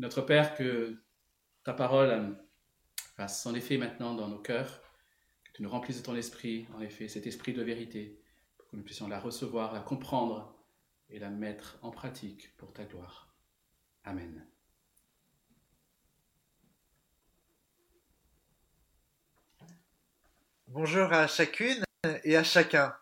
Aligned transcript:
Notre 0.00 0.22
Père, 0.22 0.54
que 0.54 0.96
ta 1.62 1.74
parole 1.74 2.34
fasse 3.16 3.42
son 3.42 3.54
effet 3.54 3.76
maintenant 3.76 4.14
dans 4.14 4.28
nos 4.28 4.38
cœurs, 4.38 4.80
que 5.44 5.52
tu 5.52 5.62
nous 5.62 5.68
remplisses 5.68 5.98
de 5.98 6.02
ton 6.02 6.16
esprit, 6.16 6.66
en 6.74 6.80
effet, 6.80 7.06
cet 7.06 7.26
esprit 7.26 7.52
de 7.52 7.62
vérité, 7.62 8.18
pour 8.56 8.66
que 8.70 8.76
nous 8.76 8.82
puissions 8.82 9.08
la 9.08 9.20
recevoir, 9.20 9.74
la 9.74 9.80
comprendre 9.80 10.58
et 11.10 11.18
la 11.18 11.28
mettre 11.28 11.76
en 11.82 11.90
pratique 11.90 12.56
pour 12.56 12.72
ta 12.72 12.84
gloire. 12.84 13.34
Amen. 14.04 14.46
Bonjour 20.68 21.12
à 21.12 21.26
chacune 21.26 21.84
et 22.24 22.38
à 22.38 22.42
chacun. 22.42 22.96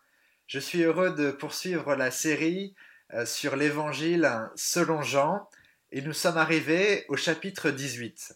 Je 0.47 0.59
suis 0.59 0.81
heureux 0.81 1.15
de 1.15 1.31
poursuivre 1.31 1.95
la 1.95 2.11
série 2.11 2.75
euh, 3.13 3.25
sur 3.25 3.55
l'évangile 3.55 4.29
selon 4.57 5.01
Jean 5.01 5.47
et 5.91 6.01
nous 6.01 6.13
sommes 6.13 6.37
arrivés 6.37 7.05
au 7.09 7.17
chapitre 7.17 7.71
18. 7.71 8.35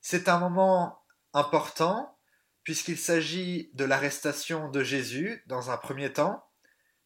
C'est 0.00 0.28
un 0.28 0.38
moment 0.38 1.02
important 1.32 2.18
puisqu'il 2.62 2.98
s'agit 2.98 3.70
de 3.74 3.84
l'arrestation 3.84 4.70
de 4.70 4.82
Jésus 4.82 5.42
dans 5.46 5.70
un 5.70 5.76
premier 5.76 6.12
temps, 6.12 6.48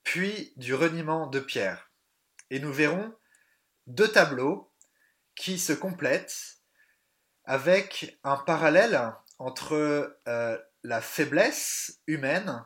puis 0.05 0.53
du 0.57 0.75
reniement 0.75 1.27
de 1.27 1.41
Pierre. 1.41 1.91
Et 2.51 2.61
nous 2.61 2.73
verrons 2.73 3.13
deux 3.87 4.09
tableaux 4.09 4.73
qui 5.35 5.59
se 5.59 5.73
complètent 5.73 6.59
avec 7.45 8.19
un 8.25 8.37
parallèle 8.37 9.13
entre 9.39 10.19
euh, 10.29 10.59
la 10.83 11.01
faiblesse 11.01 12.01
humaine 12.07 12.65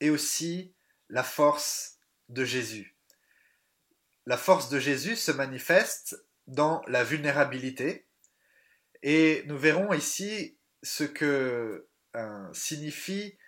et 0.00 0.10
aussi 0.10 0.74
la 1.08 1.22
force 1.22 1.98
de 2.28 2.44
Jésus. 2.44 2.93
La 4.26 4.36
force 4.36 4.68
de 4.70 4.78
Jésus 4.78 5.16
se 5.16 5.32
manifeste 5.32 6.16
dans 6.46 6.82
la 6.86 7.04
vulnérabilité 7.04 8.08
et 9.02 9.42
nous 9.46 9.58
verrons 9.58 9.92
ici 9.92 10.58
ce 10.82 11.04
que 11.04 11.88
euh, 12.16 12.52
signifie 12.52 13.38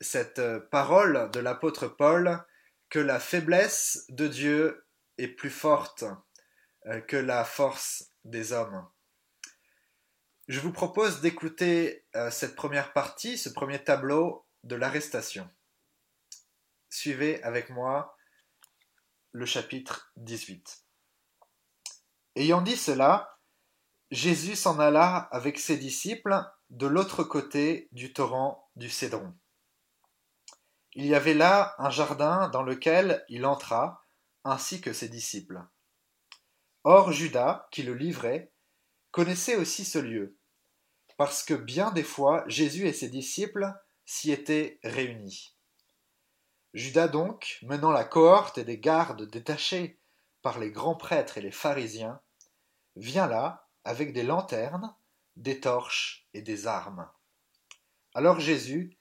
cette 0.00 0.40
parole 0.70 1.30
de 1.32 1.40
l'apôtre 1.40 1.88
Paul 1.88 2.44
que 2.88 3.00
la 3.00 3.18
faiblesse 3.18 4.04
de 4.08 4.28
Dieu 4.28 4.86
est 5.18 5.28
plus 5.28 5.50
forte 5.50 6.04
euh, 6.86 7.00
que 7.00 7.16
la 7.16 7.44
force 7.44 8.12
des 8.24 8.52
hommes. 8.52 8.88
Je 10.46 10.60
vous 10.60 10.72
propose 10.72 11.20
d'écouter 11.20 12.06
euh, 12.14 12.30
cette 12.30 12.54
première 12.54 12.92
partie, 12.92 13.36
ce 13.36 13.50
premier 13.50 13.82
tableau 13.82 14.46
de 14.62 14.76
l'arrestation. 14.76 15.50
Suivez 16.88 17.42
avec 17.42 17.70
moi 17.70 18.16
le 19.32 19.44
chapitre 19.44 20.10
18. 20.16 20.84
Ayant 22.36 22.62
dit 22.62 22.76
cela, 22.76 23.38
Jésus 24.10 24.56
s'en 24.56 24.78
alla 24.78 25.28
avec 25.32 25.58
ses 25.58 25.76
disciples 25.76 26.42
de 26.70 26.86
l'autre 26.86 27.24
côté 27.24 27.88
du 27.92 28.12
torrent 28.12 28.70
du 28.76 28.88
Cédron. 28.88 29.34
Il 30.94 31.04
y 31.04 31.14
avait 31.14 31.34
là 31.34 31.74
un 31.78 31.90
jardin 31.90 32.48
dans 32.48 32.62
lequel 32.62 33.24
il 33.28 33.44
entra, 33.44 34.02
ainsi 34.44 34.80
que 34.80 34.94
ses 34.94 35.08
disciples. 35.08 35.62
Or 36.84 37.12
Judas, 37.12 37.68
qui 37.70 37.82
le 37.82 37.94
livrait, 37.94 38.52
connaissait 39.10 39.56
aussi 39.56 39.84
ce 39.84 39.98
lieu, 39.98 40.38
parce 41.18 41.42
que 41.42 41.54
bien 41.54 41.90
des 41.90 42.02
fois 42.02 42.44
Jésus 42.46 42.86
et 42.86 42.94
ses 42.94 43.10
disciples 43.10 43.70
s'y 44.06 44.32
étaient 44.32 44.80
réunis. 44.82 45.57
Judas 46.74 47.08
donc, 47.08 47.58
menant 47.62 47.90
la 47.90 48.04
cohorte 48.04 48.58
et 48.58 48.64
des 48.64 48.78
gardes 48.78 49.28
détachés 49.30 49.98
par 50.42 50.58
les 50.58 50.70
grands 50.70 50.96
prêtres 50.96 51.38
et 51.38 51.42
les 51.42 51.50
pharisiens, 51.50 52.20
vient 52.96 53.26
là 53.26 53.68
avec 53.84 54.12
des 54.12 54.22
lanternes, 54.22 54.94
des 55.36 55.60
torches 55.60 56.28
et 56.34 56.42
des 56.42 56.66
armes. 56.66 57.08
Alors 58.14 58.40
Jésus, 58.40 58.98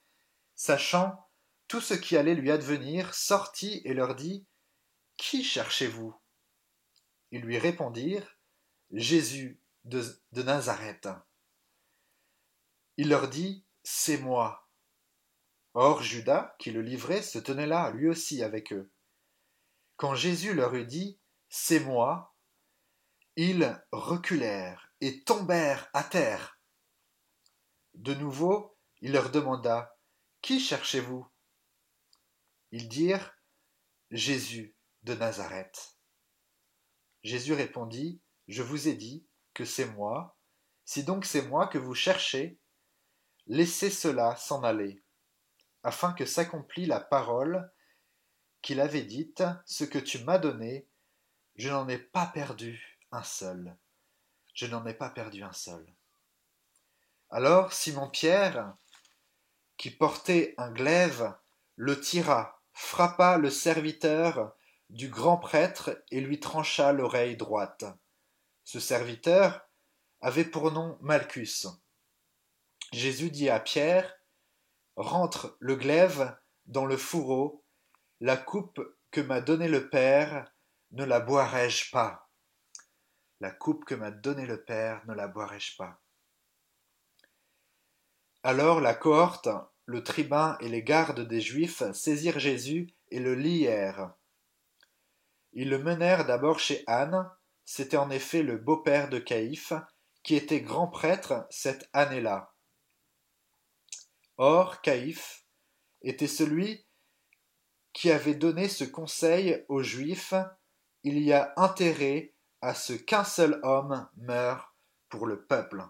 sachant 0.56 1.28
tout 1.68 1.82
ce 1.82 1.94
qui 1.94 2.16
allait 2.16 2.36
lui 2.36 2.52
advenir, 2.52 3.14
sortit 3.14 3.82
et 3.84 3.94
leur 3.94 4.16
dit 4.16 4.46
Qui 5.18 5.44
cherchez-vous? 5.44 6.16
Ils 7.32 7.42
lui 7.42 7.58
répondirent 7.58 8.38
Jésus 8.92 9.60
de, 9.84 10.04
de 10.32 10.44
Nazareth. 10.44 11.10
Il 12.96 13.10
leur 13.10 13.28
dit 13.28 13.66
C'est 13.84 14.18
moi. 14.18 14.67
Or 15.80 16.02
Judas, 16.02 16.56
qui 16.58 16.72
le 16.72 16.82
livrait, 16.82 17.22
se 17.22 17.38
tenait 17.38 17.68
là, 17.68 17.92
lui 17.92 18.10
aussi, 18.10 18.42
avec 18.42 18.74
eux. 18.74 18.92
Quand 19.96 20.16
Jésus 20.16 20.56
leur 20.56 20.74
eut 20.74 20.88
dit 20.88 21.20
C'est 21.50 21.80
moi, 21.80 22.36
ils 23.36 23.80
reculèrent 23.92 24.92
et 25.02 25.24
tombèrent 25.24 25.88
à 25.94 26.04
terre. 26.04 26.60
De 27.94 28.16
nouveau, 28.16 28.76
il 29.02 29.12
leur 29.12 29.30
demanda 29.30 29.96
Qui 30.42 30.60
cherchez-vous? 30.60 31.28
Ils 32.72 32.90
dirent 32.90 33.36
Jésus 34.10 34.76
de 35.04 35.14
Nazareth. 35.14 36.00
Jésus 37.22 37.54
répondit 37.54 38.20
Je 38.48 38.64
vous 38.64 38.88
ai 38.88 38.96
dit 38.96 39.28
que 39.54 39.64
c'est 39.64 39.92
moi. 39.92 40.40
Si 40.86 41.04
donc 41.04 41.24
c'est 41.24 41.44
moi 41.44 41.68
que 41.68 41.78
vous 41.78 41.94
cherchez, 41.94 42.60
Laissez 43.46 43.92
cela 43.92 44.36
s'en 44.38 44.64
aller, 44.64 45.04
afin 45.84 46.14
que 46.14 46.26
s'accomplît 46.26 46.86
la 46.86 47.00
parole 47.00 47.72
qu'il 48.62 48.82
avait 48.82 49.04
dite, 49.04 49.44
ce 49.66 49.84
que 49.84 50.00
tu 50.00 50.24
m'as 50.24 50.38
donné, 50.38 50.88
je 51.56 51.70
n'en 51.70 51.88
ai 51.88 51.98
pas 51.98 52.26
perdu 52.28 53.00
un 53.12 53.24
seul. 53.24 53.76
Je 54.54 54.66
n'en 54.66 54.86
ai 54.86 54.94
pas 54.94 55.10
perdu 55.10 55.44
un 55.44 55.54
seul. 55.54 55.86
Alors 57.30 57.74
Simon 57.74 58.10
Pierre, 58.10 58.76
qui 59.78 59.92
portait 59.92 60.56
un 60.58 60.72
glaive, 60.72 61.34
le 61.76 62.00
tira, 62.00 62.62
frappa 62.74 63.38
le 63.38 63.50
serviteur 63.50 64.56
du 64.90 65.10
grand 65.10 65.38
prêtre 65.38 66.04
et 66.12 66.22
lui 66.22 66.40
trancha 66.40 66.94
l'oreille 66.94 67.38
droite. 67.38 67.86
Ce 68.64 68.80
serviteur 68.80 69.68
avait 70.22 70.46
pour 70.46 70.72
nom 70.72 70.98
Malchus. 71.02 71.68
Jésus 72.94 73.30
dit 73.30 73.50
à 73.50 73.60
Pierre, 73.60 74.17
Rentre 74.98 75.56
le 75.60 75.76
glaive 75.76 76.36
dans 76.66 76.88
le 76.88 76.98
fourreau, 76.98 77.64
la 78.20 78.36
coupe 78.36 78.82
que 79.12 79.22
m'a 79.22 79.42
donnée 79.42 79.68
le 79.68 79.90
Père, 79.90 80.52
ne 80.90 81.06
la 81.06 81.20
boirai-je 81.20 81.92
pas 81.92 82.28
La 83.40 83.52
coupe 83.52 83.86
que 83.86 83.94
m'a 83.94 84.10
donnée 84.10 84.48
le 84.48 84.64
Père, 84.64 85.04
ne 85.08 85.14
la 85.14 85.28
boirai-je 85.28 85.76
pas 85.78 86.02
Alors 88.42 88.82
la 88.82 88.96
cohorte, 88.96 89.50
le 89.86 90.02
tribun 90.02 90.58
et 90.62 90.68
les 90.68 90.82
gardes 90.82 91.28
des 91.28 91.42
Juifs 91.42 91.84
saisirent 91.94 92.40
Jésus 92.40 92.88
et 93.12 93.20
le 93.20 93.36
lièrent. 93.36 94.16
Ils 95.54 95.70
le 95.70 95.78
menèrent 95.78 96.26
d'abord 96.26 96.60
chez 96.60 96.84
Anne, 96.88 97.30
c'était 97.66 97.98
en 97.98 98.10
effet 98.10 98.42
le 98.42 98.58
beau-père 98.58 99.10
de 99.10 99.20
Caïphe, 99.20 99.74
qui 100.24 100.36
était 100.36 100.62
grand 100.62 100.88
prêtre 100.88 101.46
cette 101.52 101.88
année-là. 101.94 102.52
Or 104.38 104.82
Caïphe 104.82 105.46
était 106.02 106.28
celui 106.28 106.86
qui 107.94 108.12
avait 108.12 108.36
donné 108.36 108.70
ce 108.70 108.84
conseil 108.84 109.66
aux 109.68 109.82
Juifs 109.82 110.36
Il 111.04 111.20
y 111.20 111.34
a 111.34 111.54
intérêt 111.58 112.36
à 112.62 112.74
ce 112.76 112.94
qu'un 112.94 113.24
seul 113.24 113.60
homme 113.64 114.08
meure 114.18 114.76
pour 115.10 115.26
le 115.26 115.46
peuple. 115.46 115.84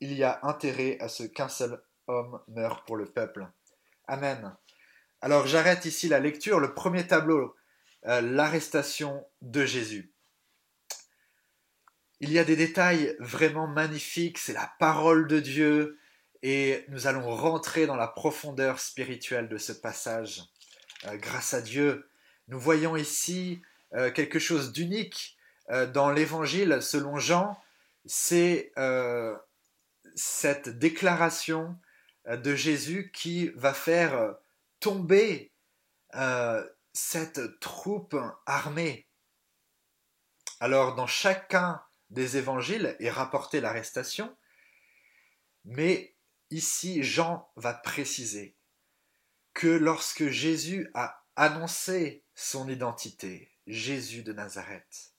Il 0.00 0.12
y 0.12 0.24
a 0.24 0.40
intérêt 0.42 0.98
à 1.00 1.08
ce 1.08 1.22
qu'un 1.22 1.48
seul 1.48 1.82
homme 2.06 2.42
meure 2.48 2.84
pour 2.84 2.96
le 2.96 3.06
peuple. 3.06 3.50
Amen. 4.06 4.54
Alors 5.22 5.46
j'arrête 5.46 5.86
ici 5.86 6.08
la 6.08 6.20
lecture, 6.20 6.60
le 6.60 6.74
premier 6.74 7.06
tableau, 7.06 7.56
euh, 8.06 8.20
l'arrestation 8.20 9.26
de 9.40 9.64
Jésus. 9.64 10.13
Il 12.20 12.32
y 12.32 12.38
a 12.38 12.44
des 12.44 12.56
détails 12.56 13.16
vraiment 13.18 13.66
magnifiques, 13.66 14.38
c'est 14.38 14.52
la 14.52 14.72
parole 14.78 15.26
de 15.26 15.40
Dieu, 15.40 15.98
et 16.42 16.84
nous 16.88 17.06
allons 17.06 17.34
rentrer 17.34 17.86
dans 17.86 17.96
la 17.96 18.06
profondeur 18.06 18.78
spirituelle 18.78 19.48
de 19.48 19.56
ce 19.56 19.72
passage. 19.72 20.42
Euh, 21.06 21.16
grâce 21.16 21.54
à 21.54 21.60
Dieu, 21.60 22.08
nous 22.48 22.60
voyons 22.60 22.96
ici 22.96 23.62
euh, 23.94 24.10
quelque 24.10 24.38
chose 24.38 24.72
d'unique 24.72 25.36
euh, 25.70 25.86
dans 25.86 26.10
l'évangile 26.10 26.80
selon 26.82 27.18
Jean, 27.18 27.58
c'est 28.04 28.72
cette 30.14 30.68
déclaration 30.68 31.78
de 32.28 32.54
Jésus 32.54 33.10
qui 33.14 33.48
va 33.56 33.72
faire 33.72 34.36
tomber 34.78 35.50
cette 36.92 37.58
troupe 37.60 38.14
armée. 38.44 39.08
Alors 40.60 40.94
dans 40.94 41.06
chacun 41.06 41.82
des 42.14 42.36
évangiles 42.36 42.96
est 43.00 43.10
rapportée 43.10 43.60
l'arrestation, 43.60 44.34
mais 45.64 46.14
ici 46.50 47.02
Jean 47.02 47.50
va 47.56 47.74
préciser 47.74 48.56
que 49.52 49.66
lorsque 49.66 50.28
Jésus 50.28 50.90
a 50.94 51.24
annoncé 51.36 52.24
son 52.34 52.68
identité, 52.68 53.52
Jésus 53.66 54.22
de 54.22 54.32
Nazareth, 54.32 55.12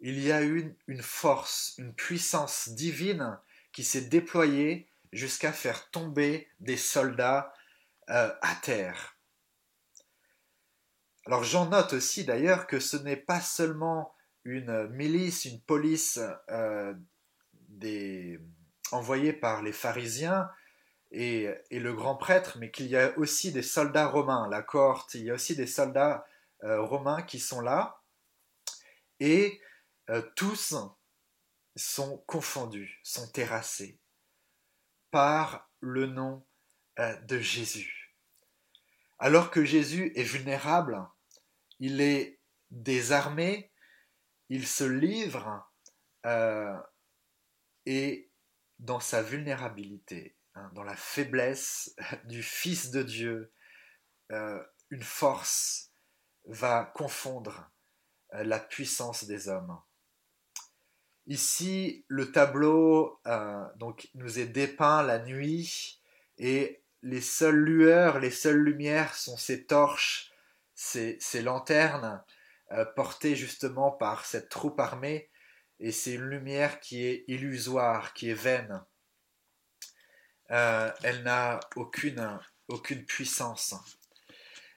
il 0.00 0.20
y 0.20 0.30
a 0.30 0.42
eu 0.42 0.76
une 0.86 1.02
force, 1.02 1.74
une 1.78 1.94
puissance 1.94 2.68
divine 2.68 3.38
qui 3.72 3.82
s'est 3.82 4.02
déployée 4.02 4.88
jusqu'à 5.12 5.52
faire 5.52 5.90
tomber 5.90 6.48
des 6.60 6.76
soldats 6.76 7.52
euh, 8.10 8.32
à 8.42 8.54
terre. 8.56 9.16
Alors 11.26 11.44
j'en 11.44 11.66
note 11.66 11.92
aussi 11.94 12.24
d'ailleurs 12.24 12.66
que 12.66 12.80
ce 12.80 12.96
n'est 12.96 13.16
pas 13.16 13.40
seulement 13.40 14.14
une 14.48 14.88
milice, 14.88 15.44
une 15.44 15.60
police 15.60 16.18
euh, 16.50 16.94
envoyée 18.92 19.32
par 19.32 19.62
les 19.62 19.72
pharisiens 19.72 20.50
et, 21.10 21.48
le 21.70 21.92
grand 21.94 22.16
prêtre, 22.16 22.58
mais 22.58 22.70
qu'il 22.70 22.86
y 22.86 22.96
a 22.96 23.16
aussi 23.18 23.52
des 23.52 23.62
soldats 23.62 24.08
romains, 24.08 24.48
la 24.48 24.62
cohorte, 24.62 25.14
il 25.14 25.24
y 25.24 25.30
a 25.30 25.34
aussi 25.34 25.56
des 25.56 25.66
soldats 25.66 26.24
euh, 26.64 26.82
romains 26.82 27.22
qui 27.22 27.38
sont 27.38 27.60
là, 27.60 28.02
et 29.20 29.60
tous 30.36 30.74
sont 31.76 32.18
confondus, 32.26 32.98
sont 33.02 33.28
terrassés 33.28 33.98
par 35.10 35.70
le 35.80 36.06
nom 36.06 36.46
de 36.96 37.38
Jésus. 37.38 38.14
Alors 39.18 39.50
que 39.50 39.64
Jésus 39.64 40.12
est 40.14 40.22
vulnérable, 40.22 41.04
il 41.80 42.00
est 42.00 42.38
désarmé, 42.70 43.70
il 44.48 44.66
se 44.66 44.84
livre 44.84 45.70
euh, 46.26 46.76
et 47.86 48.30
dans 48.78 49.00
sa 49.00 49.22
vulnérabilité, 49.22 50.36
hein, 50.54 50.70
dans 50.74 50.84
la 50.84 50.96
faiblesse 50.96 51.94
du 52.24 52.42
Fils 52.42 52.90
de 52.90 53.02
Dieu, 53.02 53.52
euh, 54.32 54.62
une 54.90 55.02
force 55.02 55.90
va 56.44 56.84
confondre 56.94 57.70
euh, 58.34 58.44
la 58.44 58.58
puissance 58.58 59.24
des 59.24 59.48
hommes. 59.48 59.80
Ici, 61.26 62.06
le 62.08 62.32
tableau 62.32 63.20
donc, 63.76 64.08
nous 64.14 64.38
est 64.38 64.46
dépeint 64.46 65.02
la 65.02 65.18
nuit 65.18 66.00
et 66.38 66.82
les 67.02 67.20
seules 67.20 67.58
lueurs, 67.58 68.18
les 68.18 68.30
seules 68.30 68.62
lumières 68.62 69.14
sont 69.14 69.36
ces 69.36 69.66
torches 69.66 70.32
ces, 70.78 71.42
lanternes 71.42 72.22
euh, 72.72 72.84
portées 72.84 73.34
justement 73.34 73.90
par 73.90 74.26
cette 74.26 74.50
troupe 74.50 74.78
armée, 74.78 75.30
et 75.80 75.90
c'est 75.90 76.12
une 76.12 76.28
lumière 76.28 76.80
qui 76.80 77.04
est 77.04 77.24
illusoire, 77.26 78.12
qui 78.12 78.28
est 78.28 78.34
vaine. 78.34 78.84
Euh, 80.50 80.92
elle 81.02 81.22
n'a 81.22 81.60
aucune, 81.76 82.38
aucune 82.68 83.06
puissance. 83.06 83.74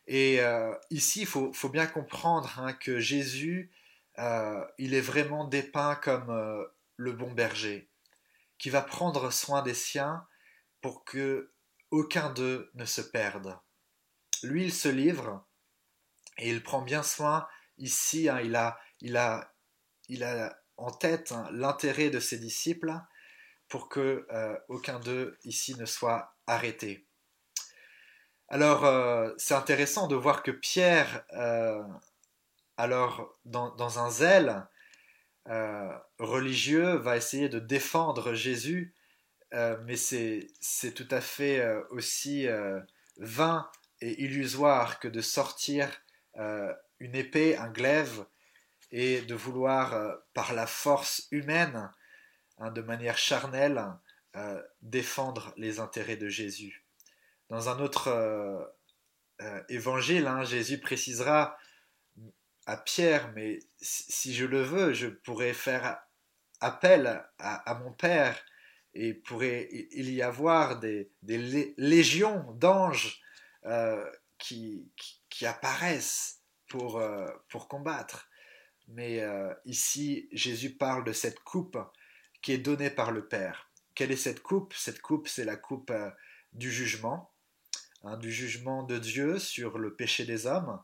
Et 0.07 0.41
euh, 0.41 0.73
ici, 0.89 1.21
il 1.21 1.27
faut, 1.27 1.51
bien 1.69 1.85
comprendre 1.85 2.59
hein, 2.59 2.73
que 2.73 2.99
Jésus, 2.99 3.71
il 4.77 4.93
est 4.93 5.01
vraiment 5.01 5.45
dépeint 5.45 5.95
comme 5.95 6.67
le 6.95 7.11
bon 7.11 7.31
berger, 7.31 7.89
qui 8.57 8.69
va 8.69 8.81
prendre 8.81 9.31
soin 9.31 9.63
des 9.63 9.73
siens 9.73 10.25
pour 10.81 11.03
que 11.03 11.51
aucun 11.89 12.29
d'eux 12.29 12.69
ne 12.75 12.85
se 12.85 13.01
perde. 13.01 13.59
Lui, 14.43 14.65
il 14.65 14.73
se 14.73 14.87
livre, 14.87 15.45
et 16.37 16.49
il 16.49 16.63
prend 16.63 16.81
bien 16.81 17.03
soin 17.03 17.47
ici, 17.81 18.29
hein, 18.29 18.39
il, 18.41 18.55
a, 18.55 18.79
il, 19.01 19.17
a, 19.17 19.53
il 20.07 20.23
a 20.23 20.57
en 20.77 20.91
tête 20.91 21.31
hein, 21.31 21.47
l'intérêt 21.51 22.09
de 22.09 22.19
ses 22.19 22.37
disciples 22.37 22.93
pour 23.67 23.87
que 23.87 24.27
euh, 24.31 24.57
aucun 24.67 24.99
d'eux 24.99 25.37
ici 25.43 25.75
ne 25.75 25.85
soit 25.85 26.35
arrêté. 26.47 27.07
Alors, 28.49 28.83
euh, 28.83 29.31
c'est 29.37 29.53
intéressant 29.53 30.07
de 30.07 30.15
voir 30.15 30.43
que 30.43 30.51
Pierre, 30.51 31.23
euh, 31.33 31.81
alors 32.75 33.37
dans, 33.45 33.73
dans, 33.75 33.99
un 33.99 34.09
zèle 34.09 34.67
religieux, 36.19 36.95
va 36.97 37.17
essayer 37.17 37.49
de 37.49 37.59
défendre 37.59 38.33
Jésus, 38.33 38.93
mais 39.51 39.95
c'est 39.97 40.47
tout 40.93 41.07
à 41.09 41.19
fait 41.19 41.65
aussi 41.89 42.47
vain 43.17 43.69
et 44.01 44.23
illusoire 44.23 44.99
que 44.99 45.07
de 45.07 45.19
sortir 45.19 45.89
une 47.01 47.15
épée, 47.15 47.57
un 47.57 47.69
glaive, 47.69 48.25
et 48.91 49.21
de 49.21 49.35
vouloir, 49.35 49.93
euh, 49.93 50.15
par 50.33 50.53
la 50.53 50.67
force 50.67 51.27
humaine, 51.31 51.91
hein, 52.59 52.71
de 52.71 52.81
manière 52.81 53.17
charnelle, 53.17 53.83
euh, 54.35 54.61
défendre 54.81 55.53
les 55.57 55.79
intérêts 55.79 56.15
de 56.15 56.29
Jésus. 56.29 56.85
Dans 57.49 57.67
un 57.69 57.79
autre 57.79 58.71
évangile, 59.67 60.27
hein, 60.27 60.43
Jésus 60.43 60.79
précisera 60.79 61.57
à 62.65 62.77
Pierre, 62.77 63.33
mais 63.33 63.59
si 63.81 64.33
je 64.33 64.45
le 64.45 64.61
veux, 64.61 64.93
je 64.93 65.07
pourrais 65.07 65.53
faire 65.53 65.99
appel 66.61 67.25
à, 67.39 67.75
mon 67.83 67.91
Père 67.91 68.41
et 68.93 69.13
pourrait 69.13 69.67
il 69.91 70.13
y 70.13 70.21
avoir 70.21 70.79
des, 70.79 71.11
légions 71.77 72.53
d'anges 72.53 73.21
qui 74.37 74.91
apparaissent 75.45 76.40
pour, 76.71 76.99
euh, 76.99 77.27
pour 77.49 77.67
combattre. 77.67 78.29
Mais 78.87 79.19
euh, 79.19 79.53
ici, 79.65 80.29
Jésus 80.31 80.71
parle 80.71 81.03
de 81.03 81.11
cette 81.11 81.41
coupe 81.41 81.77
qui 82.41 82.53
est 82.53 82.57
donnée 82.57 82.89
par 82.89 83.11
le 83.11 83.27
Père. 83.27 83.69
Quelle 83.93 84.11
est 84.11 84.15
cette 84.15 84.41
coupe? 84.41 84.73
Cette 84.73 85.01
coupe, 85.01 85.27
c'est 85.27 85.43
la 85.43 85.57
coupe 85.57 85.91
euh, 85.91 86.09
du 86.53 86.71
jugement, 86.71 87.29
hein, 88.03 88.15
du 88.17 88.31
jugement 88.31 88.83
de 88.83 88.97
Dieu 88.97 89.37
sur 89.37 89.77
le 89.77 89.93
péché 89.95 90.25
des 90.25 90.47
hommes. 90.47 90.81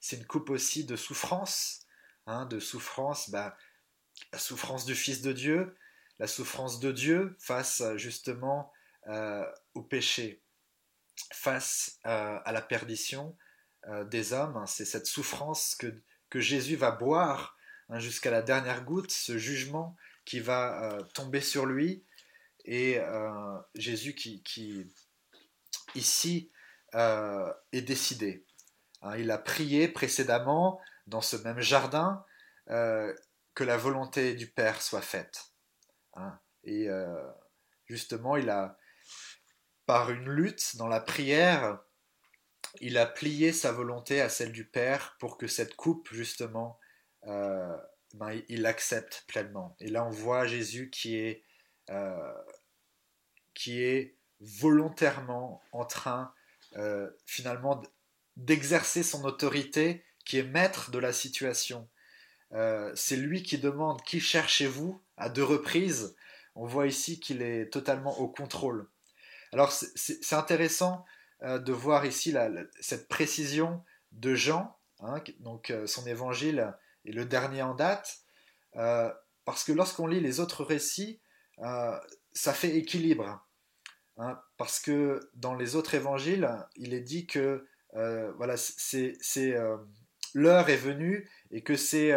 C'est 0.00 0.16
une 0.16 0.26
coupe 0.26 0.50
aussi 0.50 0.84
de 0.84 0.96
souffrance, 0.96 1.86
hein, 2.26 2.44
de 2.46 2.58
souffrance, 2.58 3.30
bah, 3.30 3.56
la 4.32 4.40
souffrance 4.40 4.86
du 4.86 4.96
Fils 4.96 5.22
de 5.22 5.32
Dieu, 5.32 5.76
la 6.18 6.26
souffrance 6.26 6.80
de 6.80 6.90
Dieu 6.90 7.36
face 7.38 7.82
justement 7.94 8.72
au 9.74 9.82
péché, 9.82 10.42
face 11.32 11.98
à 12.02 12.52
la 12.52 12.60
perdition, 12.60 13.36
euh, 13.88 14.04
des 14.04 14.32
hommes. 14.32 14.56
Hein, 14.56 14.66
c'est 14.66 14.84
cette 14.84 15.06
souffrance 15.06 15.74
que, 15.74 15.86
que, 16.30 16.40
Jésus 16.40 16.76
va 16.76 16.90
boire 16.90 17.56
hein, 17.88 17.98
jusqu'à 17.98 18.30
la 18.30 18.42
dernière 18.42 18.84
goutte, 18.84 19.10
ce 19.10 19.38
jugement 19.38 19.96
qui 20.24 20.40
va 20.40 20.82
euh, 20.82 21.02
tomber 21.14 21.40
sur 21.40 21.64
lui. 21.64 22.04
Et 22.64 22.98
euh, 22.98 23.58
Jésus 23.74 24.14
qui, 24.14 24.42
qui 24.42 24.92
ici, 25.94 26.50
est 26.92 27.82
décidé. 27.82 28.44
Hein, 29.02 29.16
il 29.16 29.30
a 29.30 29.38
prié 29.38 29.88
précédemment 29.88 30.80
dans 31.06 31.20
ce 31.20 31.36
même 31.36 31.60
jardin 31.60 32.24
que 32.66 33.64
la 33.64 33.76
volonté 33.76 34.34
du 34.34 34.46
Père 34.46 34.82
soit 34.82 35.02
faite. 35.02 35.52
Et 36.64 36.88
justement, 37.86 38.36
il 38.36 38.48
a, 38.50 38.78
par 39.86 40.10
une 40.10 40.28
lutte 40.28 40.76
dans 40.76 40.88
la 40.88 41.00
prière, 41.00 41.78
il 42.80 42.98
a 42.98 43.06
plié 43.06 43.52
sa 43.52 43.72
volonté 43.72 44.20
à 44.20 44.28
celle 44.28 44.52
du 44.52 44.64
Père 44.64 45.16
pour 45.18 45.38
que 45.38 45.46
cette 45.46 45.74
coupe, 45.76 46.08
justement, 46.12 46.78
euh, 47.26 47.76
ben, 48.14 48.40
il 48.48 48.62
l'accepte 48.62 49.24
pleinement. 49.26 49.76
Et 49.80 49.88
là, 49.88 50.04
on 50.04 50.10
voit 50.10 50.46
Jésus 50.46 50.90
qui 50.90 51.16
est, 51.16 51.42
euh, 51.90 52.34
qui 53.54 53.82
est 53.82 54.16
volontairement 54.40 55.62
en 55.72 55.84
train, 55.84 56.32
euh, 56.76 57.10
finalement, 57.26 57.82
d'exercer 58.36 59.02
son 59.02 59.24
autorité, 59.24 60.04
qui 60.24 60.38
est 60.38 60.44
maître 60.44 60.90
de 60.90 60.98
la 60.98 61.12
situation. 61.12 61.88
C'est 62.94 63.16
lui 63.16 63.42
qui 63.42 63.58
demande 63.58 64.02
qui 64.02 64.20
cherchez-vous 64.20 65.02
à 65.18 65.28
deux 65.28 65.44
reprises? 65.44 66.16
On 66.54 66.66
voit 66.66 66.86
ici 66.86 67.20
qu'il 67.20 67.42
est 67.42 67.70
totalement 67.70 68.18
au 68.20 68.28
contrôle. 68.28 68.88
Alors, 69.52 69.70
c'est 69.72 70.32
intéressant 70.32 71.04
euh, 71.42 71.58
de 71.60 71.72
voir 71.72 72.04
ici 72.04 72.34
cette 72.80 73.08
précision 73.08 73.84
de 74.10 74.34
Jean, 74.34 74.76
hein, 75.00 75.22
donc 75.38 75.70
euh, 75.70 75.86
son 75.86 76.04
évangile 76.06 76.74
est 77.04 77.12
le 77.12 77.24
dernier 77.26 77.62
en 77.62 77.74
date, 77.74 78.22
euh, 78.74 79.12
parce 79.44 79.62
que 79.62 79.70
lorsqu'on 79.70 80.08
lit 80.08 80.20
les 80.20 80.40
autres 80.40 80.64
récits, 80.64 81.20
ça 82.32 82.52
fait 82.52 82.76
équilibre. 82.76 83.44
Hein, 84.16 84.40
parce 84.56 84.80
que 84.80 85.20
dans 85.34 85.54
les 85.54 85.76
autres 85.76 85.94
évangiles, 85.94 86.50
il 86.74 86.92
est 86.92 87.00
dit 87.00 87.26
que 87.26 87.66
voilà, 87.92 88.56
c'est, 88.56 89.16
l'heure 90.34 90.68
est 90.68 90.76
venue 90.76 91.30
et 91.50 91.62
que 91.62 91.76
c'est 91.76 92.12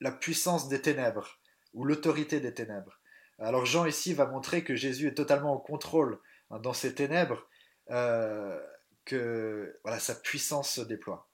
la 0.00 0.10
puissance 0.10 0.68
des 0.68 0.80
ténèbres 0.80 1.38
ou 1.74 1.84
l'autorité 1.84 2.40
des 2.40 2.54
ténèbres. 2.54 2.98
Alors 3.38 3.66
Jean 3.66 3.84
ici 3.86 4.14
va 4.14 4.26
montrer 4.26 4.64
que 4.64 4.74
Jésus 4.74 5.08
est 5.08 5.14
totalement 5.14 5.54
au 5.54 5.58
contrôle 5.58 6.18
hein, 6.50 6.58
dans 6.60 6.72
ces 6.72 6.94
ténèbres 6.94 7.46
euh, 7.90 8.58
que 9.04 9.78
voilà, 9.82 10.00
sa 10.00 10.14
puissance 10.14 10.70
se 10.70 10.80
déploie. 10.80 11.28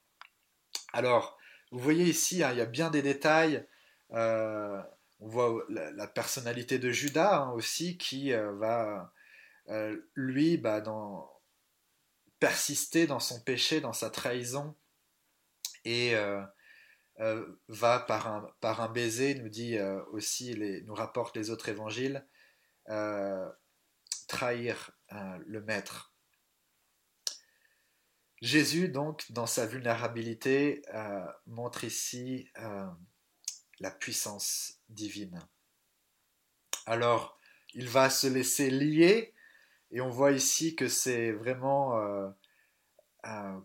Alors, 0.93 1.39
vous 1.71 1.79
voyez 1.79 2.05
ici, 2.05 2.43
hein, 2.43 2.51
il 2.53 2.59
y 2.59 2.63
a 2.63 2.67
bien 2.67 2.91
des 2.91 3.03
détails. 3.03 3.67
Euh, 4.13 4.83
on 5.21 5.29
voit 5.29 5.65
la, 5.69 6.09
personnalité 6.09 6.79
de 6.79 6.91
Judas 6.91 7.43
hein, 7.43 7.53
aussi 7.53 7.97
qui 7.97 8.33
euh, 8.33 8.53
va, 8.55 9.13
lui, 10.15 10.57
bah, 10.57 10.83
persister 12.41 13.07
dans 13.07 13.21
son 13.21 13.41
péché, 13.41 13.81
dans 13.81 13.93
sa 13.93 14.11
trahison, 14.11 14.75
et 15.85 16.15
va 17.69 18.01
par 18.01 18.27
un, 18.27 18.51
par 18.61 18.81
un 18.81 18.89
baiser, 18.89 19.35
nous 19.37 19.49
dit 19.49 19.79
aussi, 20.11 20.55
les, 20.55 20.83
nous 20.83 20.95
rapporte 20.95 21.37
les 21.37 21.51
autres 21.51 21.69
évangiles, 21.69 22.27
trahir 24.27 24.91
le 25.11 25.61
maître. 25.61 26.10
Jésus, 28.41 28.89
donc, 28.89 29.31
dans 29.33 29.47
sa 29.47 29.67
vulnérabilité, 29.67 30.83
montre 31.47 31.85
ici 31.85 32.51
la 33.81 33.91
puissance 33.91 34.81
divine. 34.89 35.39
Alors, 36.87 37.39
il 37.75 37.89
va 37.89 38.09
se 38.11 38.27
laisser 38.27 38.71
lier, 38.71 39.35
et 39.91 40.01
on 40.01 40.11
voit 40.11 40.33
ici 40.33 40.75
que 40.75 40.89
c'est 40.89 41.33
vraiment, 41.33 42.33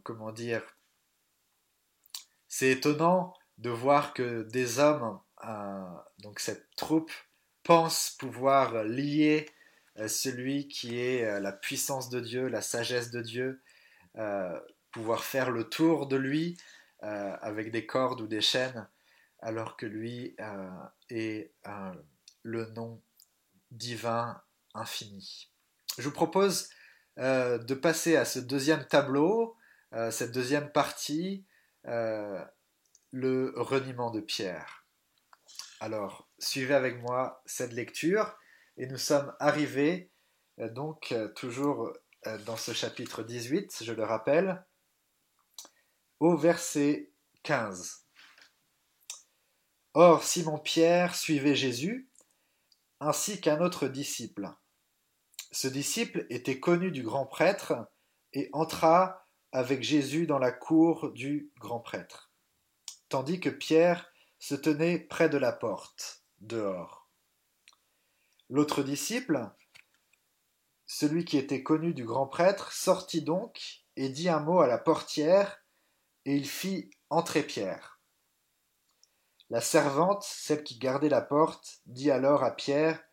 comment 0.03 0.31
dire, 0.31 0.63
c'est 2.57 2.71
étonnant 2.71 3.33
de 3.57 3.69
voir 3.69 4.13
que 4.13 4.43
des 4.43 4.79
hommes, 4.79 5.19
euh, 5.43 5.83
donc 6.19 6.39
cette 6.39 6.73
troupe, 6.77 7.11
pensent 7.63 8.15
pouvoir 8.17 8.85
lier 8.85 9.49
euh, 9.97 10.07
celui 10.07 10.69
qui 10.69 10.97
est 10.97 11.25
euh, 11.25 11.41
la 11.41 11.51
puissance 11.51 12.09
de 12.09 12.21
Dieu, 12.21 12.47
la 12.47 12.61
sagesse 12.61 13.11
de 13.11 13.21
Dieu, 13.21 13.61
pouvoir 14.91 15.23
faire 15.23 15.51
le 15.51 15.69
tour 15.69 16.07
de 16.07 16.15
lui 16.15 16.57
avec 17.01 17.71
des 17.71 17.85
cordes 17.85 18.21
ou 18.21 18.27
des 18.27 18.41
chaînes, 18.41 18.87
alors 19.41 19.77
que 19.77 19.85
lui 19.85 20.35
est 21.09 21.53
le 22.43 22.65
nom 22.71 23.01
divin 23.71 24.41
infini. 24.73 25.51
Je 25.97 26.03
vous 26.03 26.13
propose 26.13 26.69
de 27.17 27.73
passer 27.73 28.15
à 28.15 28.25
ce 28.25 28.39
deuxième 28.39 28.85
tableau, 28.87 29.55
cette 30.11 30.31
deuxième 30.31 30.71
partie, 30.71 31.45
le 31.83 33.53
reniement 33.55 34.11
de 34.11 34.21
Pierre. 34.21 34.85
Alors, 35.79 36.27
suivez 36.39 36.73
avec 36.73 37.01
moi 37.01 37.41
cette 37.45 37.73
lecture 37.73 38.37
et 38.77 38.87
nous 38.87 38.97
sommes 38.97 39.33
arrivés 39.39 40.09
euh, 40.59 40.69
donc 40.69 41.11
euh, 41.11 41.27
toujours 41.29 41.85
euh, 41.85 41.93
dans 42.45 42.57
ce 42.57 42.73
chapitre 42.73 43.23
18, 43.23 43.83
je 43.83 43.93
le 43.93 44.03
rappelle, 44.03 44.65
au 46.19 46.35
verset 46.35 47.11
15. 47.43 48.05
Or 49.93 50.23
Simon-Pierre 50.23 51.15
suivait 51.15 51.55
Jésus, 51.55 52.09
ainsi 52.99 53.39
qu'un 53.41 53.61
autre 53.61 53.87
disciple. 53.87 54.49
Ce 55.51 55.67
disciple 55.67 56.25
était 56.29 56.59
connu 56.59 56.91
du 56.91 57.03
grand 57.03 57.25
prêtre 57.25 57.87
et 58.33 58.49
entra 58.53 59.25
avec 59.51 59.83
Jésus 59.83 60.27
dans 60.27 60.39
la 60.39 60.51
cour 60.51 61.11
du 61.11 61.51
grand 61.59 61.79
prêtre 61.79 62.25
tandis 63.09 63.39
que 63.39 63.49
Pierre 63.49 64.11
se 64.39 64.55
tenait 64.55 64.99
près 64.99 65.29
de 65.29 65.37
la 65.37 65.53
porte, 65.53 66.23
dehors. 66.39 67.09
L'autre 68.49 68.83
disciple, 68.83 69.49
celui 70.97 71.25
qui 71.25 71.37
était 71.37 71.61
connu 71.61 71.93
du 71.93 72.05
grand 72.05 72.25
prêtre, 72.25 72.71
sortit 72.71 73.21
donc 73.21 73.83
et 73.97 74.07
dit 74.07 74.29
un 74.29 74.39
mot 74.39 74.61
à 74.61 74.67
la 74.67 74.77
portière, 74.77 75.61
et 76.23 76.37
il 76.37 76.47
fit 76.47 76.89
entrer 77.09 77.43
Pierre. 77.43 77.99
La 79.49 79.59
servante, 79.59 80.23
celle 80.23 80.63
qui 80.63 80.77
gardait 80.77 81.09
la 81.09 81.19
porte, 81.19 81.81
dit 81.85 82.11
alors 82.11 82.45
à 82.45 82.51
Pierre, 82.51 83.03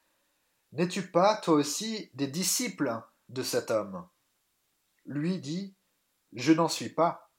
N'es-tu 0.71 1.11
pas, 1.11 1.37
toi 1.39 1.55
aussi, 1.55 2.09
des 2.15 2.29
disciples 2.29 3.03
de 3.29 3.43
cet 3.43 3.73
homme? 3.73 4.09
Lui 5.05 5.41
dit, 5.41 5.75
Je 6.35 6.53
n'en 6.53 6.69
suis 6.69 6.91
pas. 6.91 7.33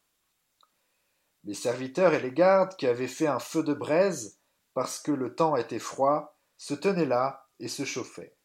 Les 1.45 1.55
serviteurs 1.55 2.13
et 2.13 2.19
les 2.19 2.33
gardes, 2.33 2.75
qui 2.75 2.85
avaient 2.85 3.07
fait 3.07 3.27
un 3.27 3.39
feu 3.39 3.63
de 3.63 3.73
braise, 3.73 4.41
parce 4.73 4.99
que 4.99 5.13
le 5.13 5.35
temps 5.35 5.55
était 5.55 5.79
froid, 5.79 6.37
se 6.57 6.73
tenaient 6.73 7.05
là 7.05 7.47
et 7.59 7.69
se 7.69 7.85
chauffaient. 7.85 8.35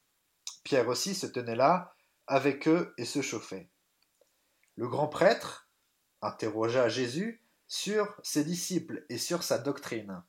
Pierre 0.69 0.89
aussi 0.89 1.15
se 1.15 1.27
tenait 1.27 1.57
là, 1.57 1.95
avec 2.27 2.69
eux, 2.69 2.93
et 2.99 3.07
se 3.07 3.23
chauffait. 3.23 3.71
Le 4.77 4.87
grand 4.87 5.09
prêtre 5.09 5.71
interrogea 6.21 6.91
Jésus 6.91 7.43
sur 7.69 8.15
ses 8.23 8.45
disciples 8.45 9.07
et 9.09 9.17
sur 9.17 9.43
sa 9.43 9.57
doctrine. 9.57 10.23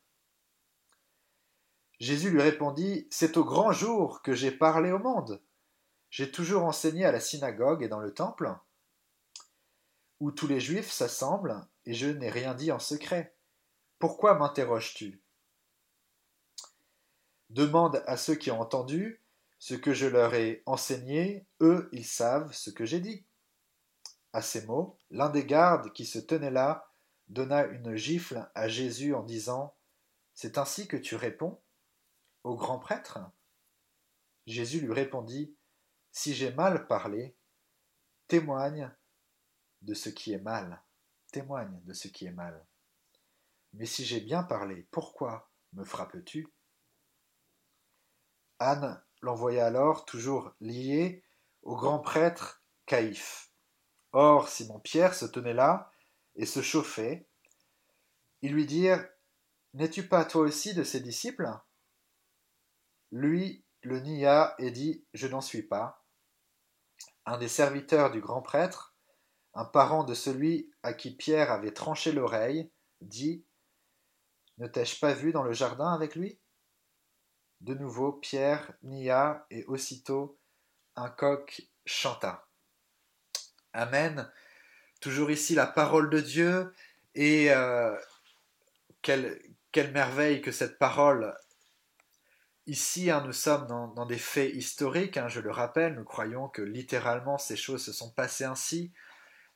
Jésus 1.99 2.29
lui 2.29 2.41
répondit 2.41 3.05
C'est 3.11 3.35
au 3.35 3.43
grand 3.43 3.73
jour 3.73 4.21
que 4.21 4.33
j'ai 4.33 4.51
parlé 4.51 4.93
au 4.93 4.99
monde. 4.99 5.43
J'ai 6.09 6.31
toujours 6.31 6.63
enseigné 6.63 7.03
à 7.03 7.11
la 7.11 7.19
synagogue 7.19 7.83
et 7.83 7.89
dans 7.89 7.99
le 7.99 8.13
temple, 8.13 8.55
où 10.21 10.31
tous 10.31 10.47
les 10.47 10.61
juifs 10.61 10.89
s'assemblent 10.89 11.67
et 11.85 11.93
je 11.93 12.07
n'ai 12.07 12.29
rien 12.29 12.53
dit 12.53 12.71
en 12.71 12.79
secret. 12.79 13.35
Pourquoi 13.99 14.35
m'interroges-tu? 14.35 15.21
Demande 17.49 18.01
à 18.07 18.15
ceux 18.15 18.35
qui 18.35 18.51
ont 18.51 18.61
entendu 18.61 19.18
ce 19.59 19.75
que 19.75 19.93
je 19.93 20.07
leur 20.07 20.33
ai 20.33 20.63
enseigné, 20.65 21.47
eux 21.61 21.89
ils 21.91 22.05
savent 22.05 22.51
ce 22.53 22.69
que 22.69 22.85
j'ai 22.85 22.99
dit. 22.99 23.25
À 24.33 24.41
ces 24.41 24.65
mots, 24.65 24.97
l'un 25.09 25.29
des 25.29 25.45
gardes 25.45 25.93
qui 25.93 26.05
se 26.05 26.19
tenait 26.19 26.51
là 26.51 26.91
donna 27.27 27.65
une 27.65 27.95
gifle 27.95 28.49
à 28.55 28.67
Jésus 28.67 29.13
en 29.13 29.23
disant 29.23 29.75
C'est 30.33 30.57
ainsi 30.57 30.87
que 30.87 30.97
tu 30.97 31.15
réponds 31.15 31.61
au 32.43 32.55
grand 32.55 32.79
prêtre? 32.79 33.19
Jésus 34.47 34.81
lui 34.81 34.93
répondit 34.93 35.55
Si 36.11 36.33
j'ai 36.33 36.51
mal 36.51 36.87
parlé, 36.87 37.35
témoigne 38.27 38.91
de 39.81 39.93
ce 39.93 40.09
qui 40.09 40.33
est 40.33 40.41
mal 40.41 40.83
témoigne 41.31 41.79
de 41.85 41.93
ce 41.93 42.07
qui 42.07 42.25
est 42.25 42.31
mal. 42.31 42.65
Mais 43.73 43.85
si 43.85 44.05
j'ai 44.05 44.21
bien 44.21 44.43
parlé, 44.43 44.87
pourquoi 44.91 45.51
me 45.73 45.83
frappes-tu? 45.83 46.47
L'envoya 49.21 49.65
alors, 49.65 50.05
toujours 50.05 50.51
lié, 50.59 51.23
au 51.61 51.75
grand 51.75 51.99
prêtre 51.99 52.63
Caïphe. 52.85 53.51
Or, 54.11 54.49
Simon-Pierre 54.49 55.13
se 55.13 55.25
tenait 55.25 55.53
là 55.53 55.91
et 56.35 56.45
se 56.45 56.61
chauffait. 56.61 57.27
Ils 58.41 58.53
lui 58.53 58.65
dirent 58.65 59.05
N'es-tu 59.73 60.07
pas 60.07 60.25
toi 60.25 60.41
aussi 60.41 60.73
de 60.73 60.83
ses 60.83 60.99
disciples? 60.99 61.49
Lui 63.11 63.63
le 63.81 63.99
nia 63.99 64.55
et 64.57 64.71
dit 64.71 65.05
Je 65.13 65.27
n'en 65.27 65.41
suis 65.41 65.63
pas. 65.63 66.03
Un 67.25 67.37
des 67.37 67.47
serviteurs 67.47 68.11
du 68.11 68.21
grand 68.21 68.41
prêtre 68.41 68.95
un 69.53 69.65
parent 69.65 70.03
de 70.03 70.13
celui 70.13 70.71
à 70.83 70.93
qui 70.93 71.15
Pierre 71.15 71.51
avait 71.51 71.73
tranché 71.73 72.11
l'oreille, 72.11 72.71
dit 73.01 73.45
Ne 74.57 74.67
t'ai-je 74.67 74.99
pas 74.99 75.13
vu 75.13 75.31
dans 75.31 75.43
le 75.43 75.53
jardin 75.53 75.91
avec 75.93 76.15
lui? 76.15 76.39
De 77.61 77.73
nouveau, 77.73 78.13
Pierre 78.13 78.73
nia 78.83 79.45
et 79.49 79.65
aussitôt 79.65 80.39
un 80.95 81.09
coq 81.09 81.61
chanta. 81.85 82.47
Amen. 83.73 84.31
Toujours 85.01 85.31
ici 85.31 85.55
la 85.55 85.67
parole 85.67 86.09
de 86.09 86.19
Dieu 86.19 86.73
et 87.15 87.51
euh, 87.51 87.95
quelle, 89.01 89.39
merveille 89.93 90.41
que 90.41 90.51
cette 90.51 90.77
parole. 90.77 91.35
Ici, 92.65 93.09
hein, 93.09 93.23
nous 93.25 93.33
sommes 93.33 93.67
dans, 93.67 94.05
des 94.05 94.17
faits 94.17 94.53
historiques, 94.53 95.17
hein, 95.17 95.27
je 95.27 95.39
le 95.39 95.51
rappelle, 95.51 95.95
nous 95.95 96.03
croyons 96.03 96.47
que 96.49 96.61
littéralement 96.61 97.37
ces 97.37 97.55
choses 97.55 97.83
se 97.83 97.93
sont 97.93 98.11
passées 98.11 98.45
ainsi. 98.45 98.93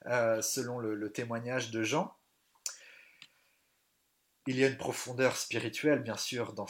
Euh, 0.07 0.41
selon 0.41 0.79
le, 0.79 1.11
témoignage 1.13 1.71
de 1.71 1.81
Jean. 1.81 2.13
Il 4.45 4.57
y 4.57 4.65
a 4.65 4.67
une 4.67 4.77
profondeur 4.77 5.37
spirituelle, 5.37 6.03
bien 6.03 6.17
sûr, 6.17 6.53
dans, 6.53 6.67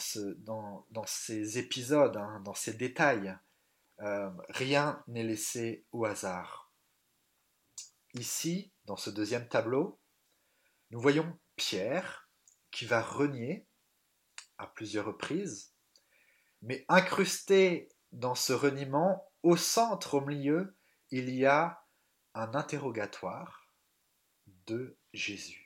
ces 1.06 1.58
épisodes, 1.58 2.16
hein, 2.16 2.40
dans 2.44 2.54
ces 2.54 2.74
détails. 2.74 3.36
Euh, 4.00 4.30
rien 4.48 5.02
n'est 5.08 5.24
laissé 5.24 5.84
au 5.92 6.04
hasard. 6.04 6.72
Ici, 8.14 8.72
dans 8.84 8.96
ce 8.96 9.10
deuxième 9.10 9.48
tableau, 9.48 9.98
nous 10.90 11.00
voyons 11.00 11.36
Pierre 11.56 12.28
qui 12.70 12.86
va 12.86 13.02
renier 13.02 13.66
à 14.58 14.68
plusieurs 14.68 15.06
reprises, 15.06 15.72
mais 16.62 16.84
incrusté 16.88 17.88
dans 18.12 18.36
ce 18.36 18.52
reniement, 18.52 19.28
au 19.42 19.56
centre, 19.56 20.14
au 20.14 20.20
milieu, 20.20 20.76
il 21.10 21.30
y 21.30 21.44
a 21.44 21.84
un 22.34 22.54
interrogatoire 22.54 23.68
de 24.66 24.96
Jésus. 25.12 25.63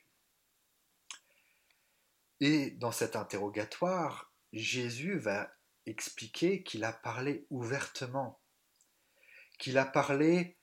Et 2.41 2.71
dans 2.71 2.91
cet 2.91 3.15
interrogatoire, 3.15 4.31
Jésus 4.53 5.17
va 5.17 5.51
expliquer 5.85 6.63
qu'il 6.63 6.83
a 6.83 6.93
parlé 6.93 7.45
ouvertement, 7.49 8.39
qu'il 9.57 9.77
a 9.77 9.85
parlé 9.85 10.57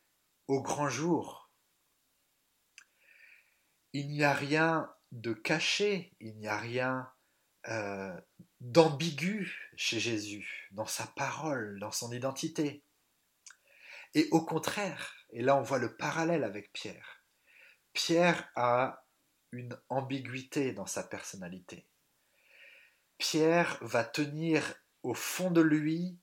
au 0.48 0.62
grand 0.62 0.88
jour. 0.88 1.50
Il 3.92 4.08
n'y 4.08 4.24
a 4.24 4.32
rien 4.32 4.92
de 5.12 5.32
caché, 5.32 6.14
il 6.20 6.36
n'y 6.38 6.48
a 6.48 6.58
rien 6.58 7.10
euh, 7.68 8.20
d'ambigu 8.60 9.72
chez 9.76 10.00
Jésus, 10.00 10.68
dans 10.72 10.86
sa 10.86 11.06
parole, 11.06 11.78
dans 11.80 11.92
son 11.92 12.12
identité. 12.12 12.84
Et 14.14 14.28
au 14.30 14.44
contraire, 14.44 15.14
et 15.30 15.42
là 15.42 15.56
on 15.56 15.62
voit 15.62 15.78
le 15.78 15.96
parallèle 15.96 16.44
avec 16.44 16.72
Pierre, 16.72 17.24
Pierre 17.92 18.50
a 18.56 19.05
une 19.52 19.78
ambiguïté 19.88 20.72
dans 20.72 20.86
sa 20.86 21.02
personnalité. 21.02 21.86
Pierre 23.18 23.78
va 23.80 24.04
tenir 24.04 24.74
au 25.02 25.14
fond 25.14 25.50
de 25.50 25.60
lui 25.60 26.18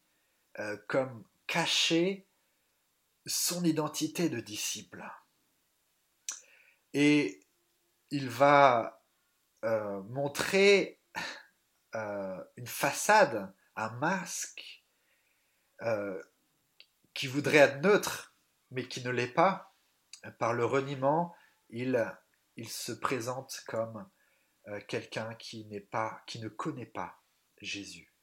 euh, 0.59 0.77
comme 0.87 1.23
caché 1.47 2.27
son 3.25 3.63
identité 3.63 4.29
de 4.29 4.39
disciple. 4.39 5.03
Et 6.93 7.39
il 8.11 8.29
va 8.29 9.03
euh, 9.63 10.03
montrer 10.03 10.99
euh, 11.95 12.43
une 12.57 12.67
façade, 12.67 13.53
un 13.75 13.89
masque, 13.91 14.79
qui 17.13 17.27
voudrait 17.27 17.57
être 17.57 17.81
neutre, 17.81 18.33
mais 18.71 18.87
qui 18.87 19.03
ne 19.03 19.09
l'est 19.09 19.27
pas. 19.27 19.75
Par 20.39 20.53
le 20.53 20.63
reniement, 20.63 21.35
il, 21.69 21.97
il 22.55 22.69
se 22.69 22.91
présente 22.91 23.63
comme 23.67 24.09
quelqu'un 24.87 25.33
qui 25.35 25.65
n'est 25.65 25.81
pas, 25.81 26.21
qui 26.25 26.39
ne 26.39 26.47
connaît 26.47 26.85
pas 26.85 27.21
Jésus. 27.61 28.13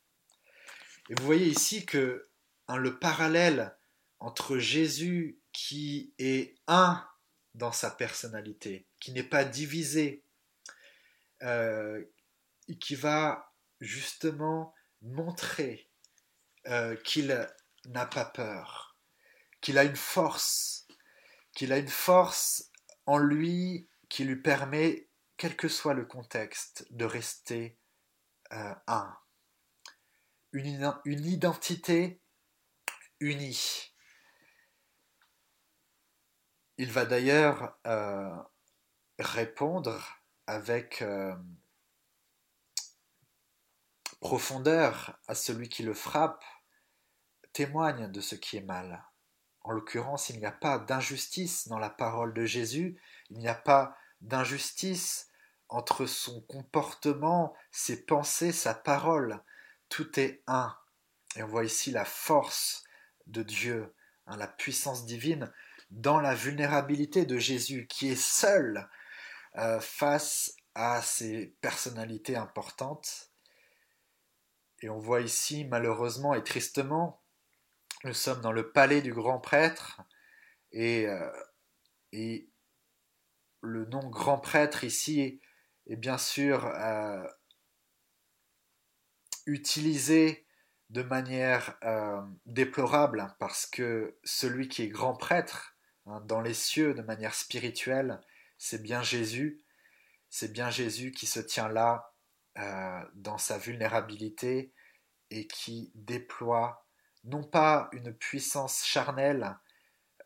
Et 1.11 1.15
vous 1.15 1.27
voyez 1.27 1.47
ici 1.47 1.85
que 1.85 2.31
hein, 2.69 2.77
le 2.77 2.99
parallèle 2.99 3.77
entre 4.21 4.59
Jésus 4.59 5.41
qui 5.53 6.15
est 6.19 6.55
un 6.67 7.07
dans 7.55 7.73
sa 7.73 7.91
personnalité, 7.91 8.87
qui 9.01 9.13
n'est 9.13 9.25
pas 9.25 9.45
divisé, 9.45 10.25
euh, 11.43 12.05
qui 12.81 12.95
va 12.95 13.53
justement 13.81 14.73
montrer 15.03 15.91
euh, 16.67 16.95
qu'il 16.97 17.49
n'a 17.87 18.07
pas 18.07 18.27
peur, 18.27 18.97
qu'il 19.61 19.79
a 19.79 19.85
une 19.85 19.97
force, 19.97 20.87
qu'il 21.55 21.73
a 21.73 21.79
une 21.79 21.89
force 21.89 22.71
en 23.07 23.19
lui 23.19 23.89
qui 24.11 24.25
lui 24.25 24.37
permet, 24.37 25.09
quel 25.39 25.57
que 25.57 25.69
soit 25.69 25.95
le 25.95 26.05
contexte, 26.05 26.87
de 26.91 27.07
rester 27.07 27.79
euh, 28.53 28.75
un 28.87 29.17
une, 30.53 30.93
identité 31.07 32.21
unie. 33.21 33.95
Il 36.77 36.91
va 36.91 37.05
d'ailleurs 37.05 37.79
euh, 37.87 38.35
répondre 39.19 40.23
avec 40.47 41.03
euh, 41.03 41.37
profondeur 44.21 45.19
à 45.29 45.35
celui 45.35 45.69
qui 45.69 45.83
le 45.83 45.95
frappe, 45.95 46.45
témoigne 47.53 48.11
de 48.11 48.21
ce 48.21 48.35
qui 48.35 48.57
est 48.57 48.63
mal. 48.63 49.05
En 49.63 49.73
l'occurrence, 49.73 50.31
il 50.31 50.39
n'y 50.39 50.47
a 50.47 50.53
pas 50.53 50.79
d'injustice 50.79 51.69
dans 51.69 51.79
la 51.79 51.91
parole 51.91 52.33
de 52.33 52.47
Jésus, 52.47 52.99
il 53.31 53.39
n'y 53.39 53.49
a 53.49 53.55
pas 53.55 53.97
d'injustice 54.21 55.29
entre 55.69 56.07
son 56.07 56.41
comportement, 56.43 57.55
ses 57.71 58.05
pensées, 58.05 58.53
sa 58.53 58.75
parole 58.75 59.43
tout 59.91 60.19
est 60.19 60.43
un. 60.47 60.75
Et 61.37 61.43
on 61.43 61.49
voit 61.49 61.65
ici 61.65 61.91
la 61.91 62.07
force 62.07 62.85
de 63.27 63.43
Dieu, 63.43 63.95
hein, 64.27 64.39
la 64.39 64.47
puissance 64.47 65.05
divine 65.05 65.53
dans 65.91 66.21
la 66.21 66.35
vulnérabilité 66.35 67.27
de 67.27 67.37
Jésus 67.37 67.87
qui 67.89 68.09
est 68.09 68.21
seul 68.21 68.89
euh, 69.57 69.81
face 69.81 70.55
à 70.75 71.03
ces 71.03 71.57
personnalités 71.61 72.37
importantes. 72.37 73.33
Et 74.81 74.89
on 74.89 74.99
voit 74.99 75.21
ici 75.21 75.65
malheureusement 75.65 76.35
et 76.35 76.43
tristement, 76.43 77.21
nous 78.05 78.15
sommes 78.15 78.41
dans 78.41 78.53
le 78.53 78.71
palais 78.71 79.03
du 79.03 79.13
grand 79.13 79.41
prêtre 79.41 80.01
et, 80.73 81.07
euh, 81.07 81.31
et 82.13 82.50
le 83.61 83.85
nom 83.87 84.09
grand 84.09 84.39
prêtre 84.39 84.85
ici 84.85 85.41
est 85.87 85.97
bien 85.97 86.19
sûr 86.19 86.67
euh, 86.67 87.27
utilisé 89.47 90.47
de 90.91 91.03
manière 91.03 91.79
euh, 91.85 92.21
déplorable 92.47 93.35
parce 93.39 93.67
que 93.67 94.19
celui 94.25 94.69
qui 94.69 94.83
est 94.83 94.89
grand 94.89 95.15
prêtre 95.15 95.77
hein, 96.07 96.21
dans 96.27 96.41
les 96.41 96.55
cieux 96.55 96.95
de 96.95 97.03
manière 97.03 97.35
spirituelle, 97.35 98.21
c'est 98.59 98.83
bien 98.83 99.03
Jésus, 99.03 99.63
c'est 100.29 100.53
bien 100.53 100.71
Jésus 100.71 101.13
qui 101.13 101.27
se 101.27 101.41
tient 101.41 101.69
là 101.69 102.13
euh, 102.59 103.01
dans 103.15 103.39
sa 103.39 103.59
vulnérabilité 103.59 104.73
et 105.31 105.47
qui 105.47 105.93
déploie 105.95 106.87
non 107.25 107.45
pas 107.45 107.89
une 107.93 108.13
puissance 108.13 108.85
charnelle 108.85 109.57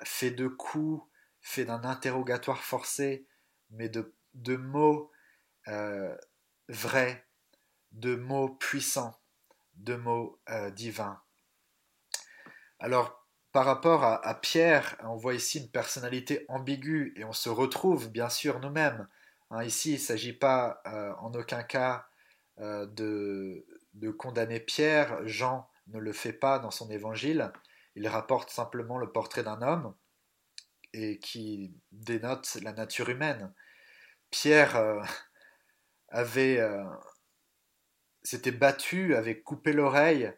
fait 0.02 0.30
de 0.30 0.48
coups, 0.48 1.04
fait 1.44 1.66
d'un 1.66 1.84
interrogatoire 1.84 2.64
forcé, 2.64 3.28
mais 3.70 3.90
de, 3.90 4.56
mots 4.56 5.12
euh, 5.68 6.16
vrais, 6.68 7.26
de 7.92 8.16
mots 8.16 8.48
puissants, 8.48 9.20
de 9.76 9.94
mots 9.94 10.40
euh, 10.48 10.70
divins. 10.70 11.20
Alors, 12.80 13.28
par 13.52 13.66
rapport 13.66 14.02
à, 14.04 14.34
Pierre, 14.40 14.96
on 15.04 15.16
voit 15.16 15.34
ici 15.34 15.60
une 15.60 15.70
personnalité 15.70 16.44
ambiguë 16.48 17.12
et 17.16 17.24
on 17.24 17.32
se 17.32 17.50
retrouve 17.50 18.10
bien 18.10 18.30
sûr 18.30 18.58
nous-mêmes. 18.58 19.06
Hein, 19.50 19.62
ici, 19.62 19.90
il 19.90 19.94
ne 19.94 19.98
s'agit 19.98 20.32
pas 20.32 20.80
euh, 20.86 21.12
en 21.20 21.32
aucun 21.34 21.62
cas 21.62 22.08
de, 22.58 23.64
condamner 24.18 24.60
Pierre. 24.60 25.24
Jean 25.26 25.68
ne 25.88 25.98
le 25.98 26.12
fait 26.12 26.32
pas 26.32 26.58
dans 26.58 26.72
son 26.72 26.90
évangile. 26.90 27.52
Il 27.94 28.08
rapporte 28.08 28.50
simplement 28.50 28.96
le 28.98 29.12
portrait 29.12 29.44
d'un 29.44 29.62
homme 29.62 29.94
et 30.94 31.18
qui 31.18 31.74
dénote 31.92 32.56
la 32.62 32.72
nature 32.72 33.10
humaine. 33.10 33.52
Pierre 34.30 34.80
avait 36.08 36.60
s'était 38.24 38.52
battu, 38.52 39.14
avait 39.14 39.40
coupé 39.40 39.72
l'oreille, 39.72 40.32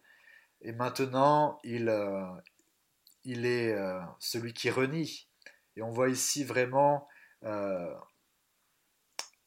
et 0.61 0.73
maintenant 0.73 1.59
il, 1.63 1.89
euh, 1.89 2.27
il 3.25 3.47
est 3.47 3.73
euh, 3.73 4.01
celui 4.19 4.53
qui 4.53 4.69
renie. 4.71 5.29
Et 5.77 5.83
on 5.83 5.91
voit 5.91 6.09
ici 6.09 6.45
vraiment 6.45 7.09
euh, 7.45 7.95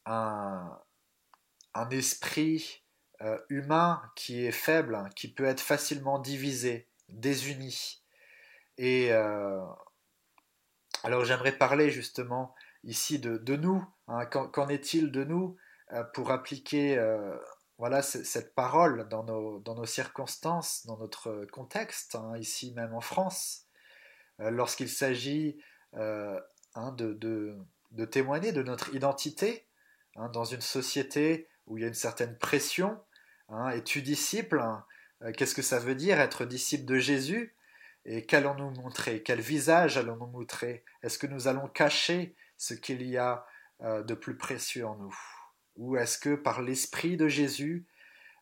un, 0.06 0.78
un, 1.74 1.90
esprit 1.90 2.82
humain 3.50 4.00
qui 4.16 4.46
est 4.46 4.52
faible, 4.52 5.10
qui 5.14 5.28
peut 5.30 5.44
être 5.44 5.60
facilement 5.60 6.18
divisé, 6.18 6.88
désuni. 7.10 8.02
Et 8.78 9.10
alors 11.04 11.24
j'aimerais 11.24 11.56
parler 11.56 11.90
justement 11.90 12.54
ici 12.84 13.18
de, 13.18 13.36
de 13.36 13.56
nous. 13.56 13.84
Hein. 14.08 14.26
Qu'en 14.26 14.68
est-il 14.68 15.10
de 15.10 15.24
nous 15.24 15.56
pour 16.14 16.30
appliquer 16.30 16.96
voilà 17.80 18.02
cette 18.02 18.54
parole 18.54 19.08
dans 19.08 19.24
nos, 19.24 19.86
circonstances, 19.86 20.84
dans 20.86 20.98
notre 20.98 21.46
contexte, 21.46 22.14
hein, 22.14 22.36
ici 22.36 22.74
même 22.74 22.92
en 22.92 23.00
France, 23.00 23.64
euh, 24.40 24.50
lorsqu'il 24.50 24.90
s'agit 24.90 25.58
euh, 25.94 26.38
hein, 26.74 26.92
de, 26.92 27.56
témoigner 28.10 28.52
de 28.52 28.62
notre 28.62 28.94
identité 28.94 29.66
dans 30.34 30.44
une 30.44 30.60
société 30.60 31.48
où 31.66 31.78
il 31.78 31.80
y 31.80 31.84
a 31.84 31.88
une 31.88 31.94
certaine 31.94 32.36
pression. 32.36 33.00
Es-tu 33.72 34.02
disciple 34.02 34.62
euh, 35.22 35.32
Qu'est-ce 35.32 35.54
que 35.54 35.62
ça 35.62 35.78
veut 35.78 35.94
dire 35.94 36.20
être 36.20 36.44
disciple 36.44 36.84
de 36.84 36.98
Jésus? 36.98 37.56
Et 38.04 38.24
qu'allons-nous 38.24 38.70
montrer? 38.70 39.22
Quel 39.22 39.40
visage 39.40 39.96
allons-nous 39.96 40.26
montrer? 40.26 40.84
Est-ce 41.02 41.18
que 41.18 41.26
nous 41.26 41.48
allons 41.48 41.68
cacher 41.68 42.34
ce 42.56 42.74
qu'il 42.74 43.02
y 43.02 43.16
a 43.16 43.46
de 43.80 44.14
plus 44.14 44.36
précieux 44.36 44.86
en 44.86 44.96
nous? 44.96 45.16
Ou 45.76 45.96
est-ce 45.96 46.18
que 46.18 46.34
par 46.34 46.62
l'Esprit 46.62 47.16
de 47.16 47.28
Jésus, 47.28 47.86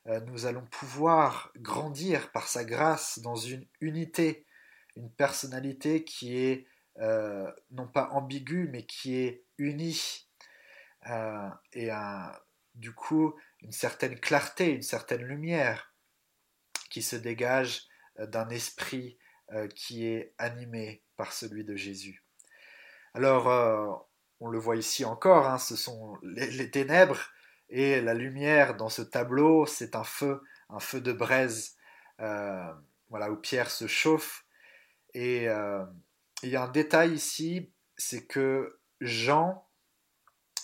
euh, 0.08 0.20
nous 0.20 0.46
allons 0.46 0.66
pouvoir 0.66 1.52
grandir 1.56 2.30
par 2.32 2.48
sa 2.48 2.64
grâce 2.64 3.18
dans 3.18 3.36
une 3.36 3.66
unité, 3.80 4.46
une 4.96 5.10
personnalité 5.10 6.04
qui 6.04 6.38
est 6.38 6.66
euh, 6.98 7.50
non 7.70 7.86
pas 7.86 8.08
ambiguë, 8.10 8.68
mais 8.72 8.86
qui 8.86 9.16
est 9.16 9.44
unie, 9.58 10.26
euh, 11.08 11.48
et 11.72 11.90
du 12.74 12.92
coup 12.92 13.34
une 13.60 13.72
certaine 13.72 14.18
clarté, 14.18 14.70
une 14.70 14.82
certaine 14.82 15.22
lumière 15.22 15.92
qui 16.90 17.02
se 17.02 17.16
dégage 17.16 17.86
d'un 18.18 18.48
esprit 18.48 19.18
qui 19.74 20.06
est 20.06 20.34
animé 20.38 21.02
par 21.16 21.32
celui 21.32 21.64
de 21.64 21.74
Jésus. 21.74 22.22
Alors, 23.14 24.08
on 24.40 24.48
le 24.48 24.58
voit 24.58 24.76
ici 24.76 25.04
encore, 25.04 25.46
hein, 25.46 25.58
ce 25.58 25.76
sont 25.76 26.16
les, 26.22 26.70
ténèbres 26.70 27.30
et 27.68 28.00
la 28.00 28.14
lumière 28.14 28.76
dans 28.76 28.88
ce 28.88 29.02
tableau, 29.02 29.66
c'est 29.66 29.96
un 29.96 30.04
feu, 30.04 30.42
un 30.70 30.80
feu 30.80 31.00
de 31.00 31.12
braise, 31.12 31.76
euh, 32.20 32.72
voilà, 33.10 33.30
où 33.30 33.36
Pierre 33.36 33.70
se 33.70 33.86
chauffe. 33.86 34.46
Et 35.14 35.48
euh, 35.48 35.84
il 36.42 36.50
y 36.50 36.56
a 36.56 36.62
un 36.62 36.68
détail 36.68 37.12
ici, 37.12 37.72
c'est 37.96 38.26
que 38.26 38.78
Jean 39.00 39.66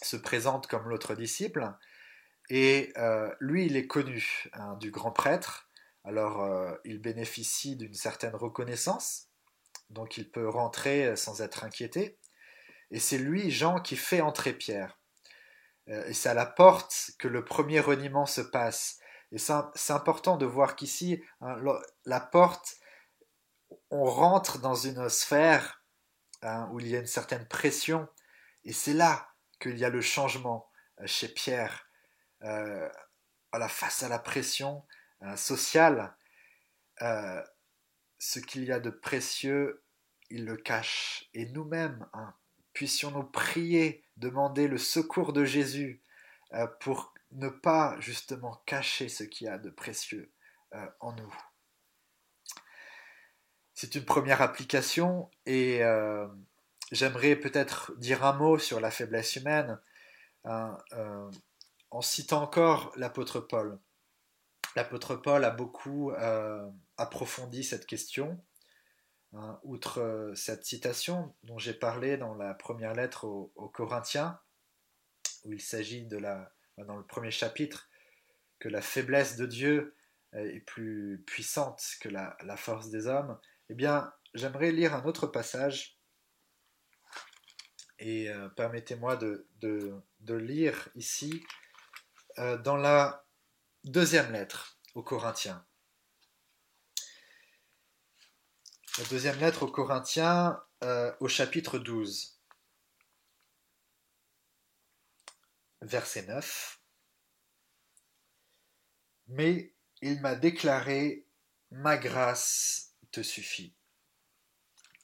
se 0.03 0.17
présente 0.17 0.67
comme 0.67 0.89
l'autre 0.89 1.15
disciple, 1.15 1.73
et 2.51 2.93
euh, 2.99 3.35
lui, 3.41 3.67
il 3.67 3.77
est 3.77 3.87
connu 3.87 4.49
hein, 4.53 4.77
du 4.79 4.91
grand 4.91 5.11
prêtre, 5.11 5.69
alors 6.05 6.77
il 6.85 7.01
bénéficie 7.01 7.77
d'une 7.77 7.95
certaine 7.95 8.35
reconnaissance, 8.35 9.29
donc 9.91 10.17
il 10.19 10.31
peut 10.31 10.49
rentrer 10.49 11.17
sans 11.17 11.41
être 11.43 11.65
inquiété. 11.65 12.19
Et 12.91 13.01
c'est 13.01 13.19
lui, 13.19 13.51
Jean, 13.51 13.81
qui 13.81 13.97
fait 13.97 14.21
entrer 14.21 14.53
Pierre. 14.53 14.99
et 15.87 16.13
c'est 16.13 16.29
à 16.29 16.35
la 16.35 16.47
porte 16.47 17.13
que 17.19 17.29
le 17.29 17.45
premier 17.45 17.81
reniement 17.81 18.27
se 18.27 18.43
passe. 18.43 18.99
Et 19.33 19.39
c'est 19.39 19.93
important 19.93 20.37
de 20.37 20.47
voir 20.47 20.77
qu'ici, 20.77 21.23
hein, 21.41 21.57
la 22.05 22.21
porte, 22.21 22.77
on 23.91 24.05
rentre 24.05 24.59
dans 24.59 24.75
une 24.75 25.09
sphère 25.09 25.83
hein, 26.43 26.69
où 26.73 26.81
il 26.81 26.89
y 26.89 26.97
a 26.97 27.01
une 27.01 27.07
certaine 27.07 27.47
pression, 27.49 28.09
et 28.65 28.73
c'est 28.73 28.93
là 28.93 29.29
qu'il 29.61 29.79
y 29.79 29.85
a 29.85 29.91
le 29.91 30.01
changement 30.01 30.71
euh, 31.01 31.07
chez 31.07 31.29
Pierre. 31.29 31.89
Euh, 32.43 32.89
face 33.69 34.03
à 34.03 34.09
la 34.09 34.19
pression 34.19 34.85
euh, 35.25 35.37
sociale, 35.37 36.15
euh, 37.03 37.43
ce 38.19 38.39
qu'il 38.39 38.65
y 38.65 38.73
a 38.73 38.81
de 38.81 38.91
précieux, 38.91 39.83
il 40.31 40.45
le 40.45 40.57
cache. 40.57 41.29
Et 41.35 41.47
nous-mêmes, 41.47 42.07
hein, 42.13 42.35
puissions-nous 42.73 43.25
prier, 43.25 44.05
demander 44.17 44.69
le 44.69 44.79
secours 44.79 45.33
de 45.33 45.45
Jésus 45.45 46.01
pour 46.79 47.13
ne 47.33 47.49
pas 47.49 47.97
justement 47.99 48.63
cacher 48.65 49.09
ce 49.09 49.25
qu'il 49.25 49.49
y 49.49 49.51
a 49.51 49.59
de 49.59 49.71
précieux 49.71 50.33
en 51.01 51.13
nous. 51.13 51.35
C'est 53.73 53.97
une 53.97 54.05
première 54.05 54.41
application 54.41 55.29
et 55.45 55.81
j'aimerais 56.93 57.35
peut-être 57.35 57.93
dire 57.97 58.25
un 58.25 58.35
mot 58.35 58.57
sur 58.59 58.79
la 58.79 58.93
faiblesse 58.93 59.35
humaine. 59.35 59.81
Hein, 60.45 60.77
euh, 60.93 61.31
en 61.91 62.03
citant 62.03 62.43
encore 62.43 62.93
l'apôtre 62.97 63.41
Paul. 63.41 63.79
L'apôtre 64.77 65.15
Paul 65.15 65.45
a 65.45 65.51
beaucoup 65.51 66.11
euh, 66.11 66.69
approfondi 66.97 67.63
cette 67.63 67.87
question. 67.87 68.43
Hein, 69.33 69.59
outre 69.65 70.01
euh, 70.01 70.35
cette 70.35 70.65
citation 70.65 71.35
dont 71.43 71.59
j'ai 71.59 71.75
parlé 71.75 72.17
dans 72.17 72.35
la 72.35 72.55
première 72.55 72.95
lettre 72.95 73.25
aux, 73.25 73.69
Corinthiens, 73.69 74.41
où 75.45 75.53
il 75.53 75.61
s'agit 75.61 76.07
de 76.07 76.19
la, 76.19 76.53
dans 76.79 76.97
le 76.97 77.05
premier 77.05 77.31
chapitre, 77.31 77.89
que 78.59 78.69
la 78.69 78.83
faiblesse 78.83 79.37
de 79.37 79.47
Dieu 79.47 79.97
est 80.33 80.61
plus 80.61 81.23
puissante 81.27 81.81
que 82.01 82.09
la, 82.09 82.57
force 82.57 82.91
des 82.91 83.07
hommes, 83.07 83.39
eh 83.69 83.75
bien, 83.75 84.13
j'aimerais 84.35 84.73
lire 84.73 84.95
un 84.95 85.05
autre 85.05 85.29
passage 85.29 85.99
et 88.01 88.29
euh, 88.29 88.49
permettez-moi 88.49 89.17
de, 89.17 89.47
lire 90.29 90.89
ici 90.97 91.45
dans 92.65 92.77
la 92.77 93.24
deuxième 93.85 94.33
lettre 94.33 94.79
aux 94.95 95.03
Corinthiens. 95.03 95.67
La 98.99 99.05
deuxième 99.05 99.39
lettre 99.39 99.65
aux 99.65 99.71
Corinthiens 99.71 100.63
euh, 100.83 101.15
au 101.21 101.29
chapitre 101.29 101.79
12, 101.79 102.41
verset 105.83 106.27
9. 106.27 106.81
Mais 109.29 109.75
il 110.01 110.21
m'a 110.21 110.35
déclaré, 110.35 111.27
ma 111.71 111.97
grâce 111.97 112.95
te 113.11 113.23
suffit 113.23 113.75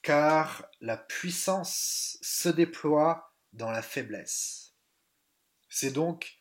car 0.01 0.65
la 0.79 0.97
puissance 0.97 2.17
se 2.21 2.49
déploie 2.49 3.35
dans 3.53 3.71
la 3.71 3.81
faiblesse. 3.81 4.73
C'est 5.69 5.91
donc 5.91 6.39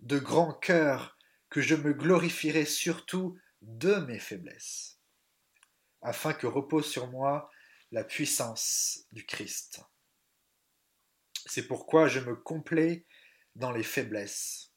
de 0.00 0.18
grand 0.18 0.52
cœur 0.52 1.15
que 1.50 1.60
je 1.60 1.74
me 1.74 1.92
glorifierai 1.92 2.64
surtout 2.64 3.38
de 3.62 3.96
mes 3.96 4.18
faiblesses, 4.18 4.98
afin 6.02 6.32
que 6.34 6.46
repose 6.46 6.90
sur 6.90 7.08
moi 7.08 7.50
la 7.92 8.04
puissance 8.04 9.06
du 9.12 9.24
Christ. 9.24 9.80
C'est 11.46 11.66
pourquoi 11.66 12.08
je 12.08 12.20
me 12.20 12.34
complais 12.34 13.06
dans 13.54 13.70
les 13.70 13.84
faiblesses, 13.84 14.72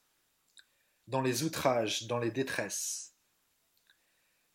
dans 1.07 1.21
les 1.21 1.43
outrages, 1.43 2.07
dans 2.07 2.19
les 2.19 2.31
détresses, 2.31 3.15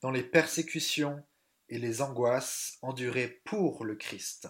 dans 0.00 0.11
les 0.11 0.22
persécutions, 0.22 1.24
et 1.68 1.79
les 1.79 2.03
angoisses 2.03 2.79
endurées 2.83 3.40
pour 3.44 3.85
le 3.85 3.96
Christ. 3.96 4.48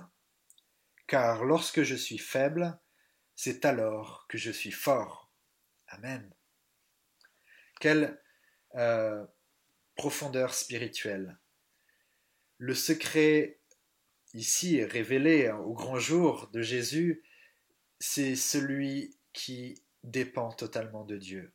Car 1.07 1.45
lorsque 1.45 1.83
je 1.83 1.95
suis 1.95 2.19
faible, 2.19 2.79
c'est 3.35 3.65
alors 3.65 4.27
que 4.29 4.39
je 4.39 4.51
suis 4.51 4.73
fort. 4.73 5.31
Amen. 5.89 6.34
Quelle 7.85 8.19
euh, 8.77 9.27
profondeur 9.95 10.55
spirituelle. 10.55 11.39
Le 12.57 12.75
secret 12.75 13.61
ici 14.33 14.83
révélé 14.83 15.51
au 15.51 15.75
grand 15.75 15.99
jour 15.99 16.49
de 16.55 16.63
Jésus, 16.63 17.23
c'est 18.01 18.37
celui 18.37 19.19
qui 19.35 19.85
dépend 20.03 20.51
totalement 20.51 21.05
de 21.05 21.19
Dieu. 21.19 21.53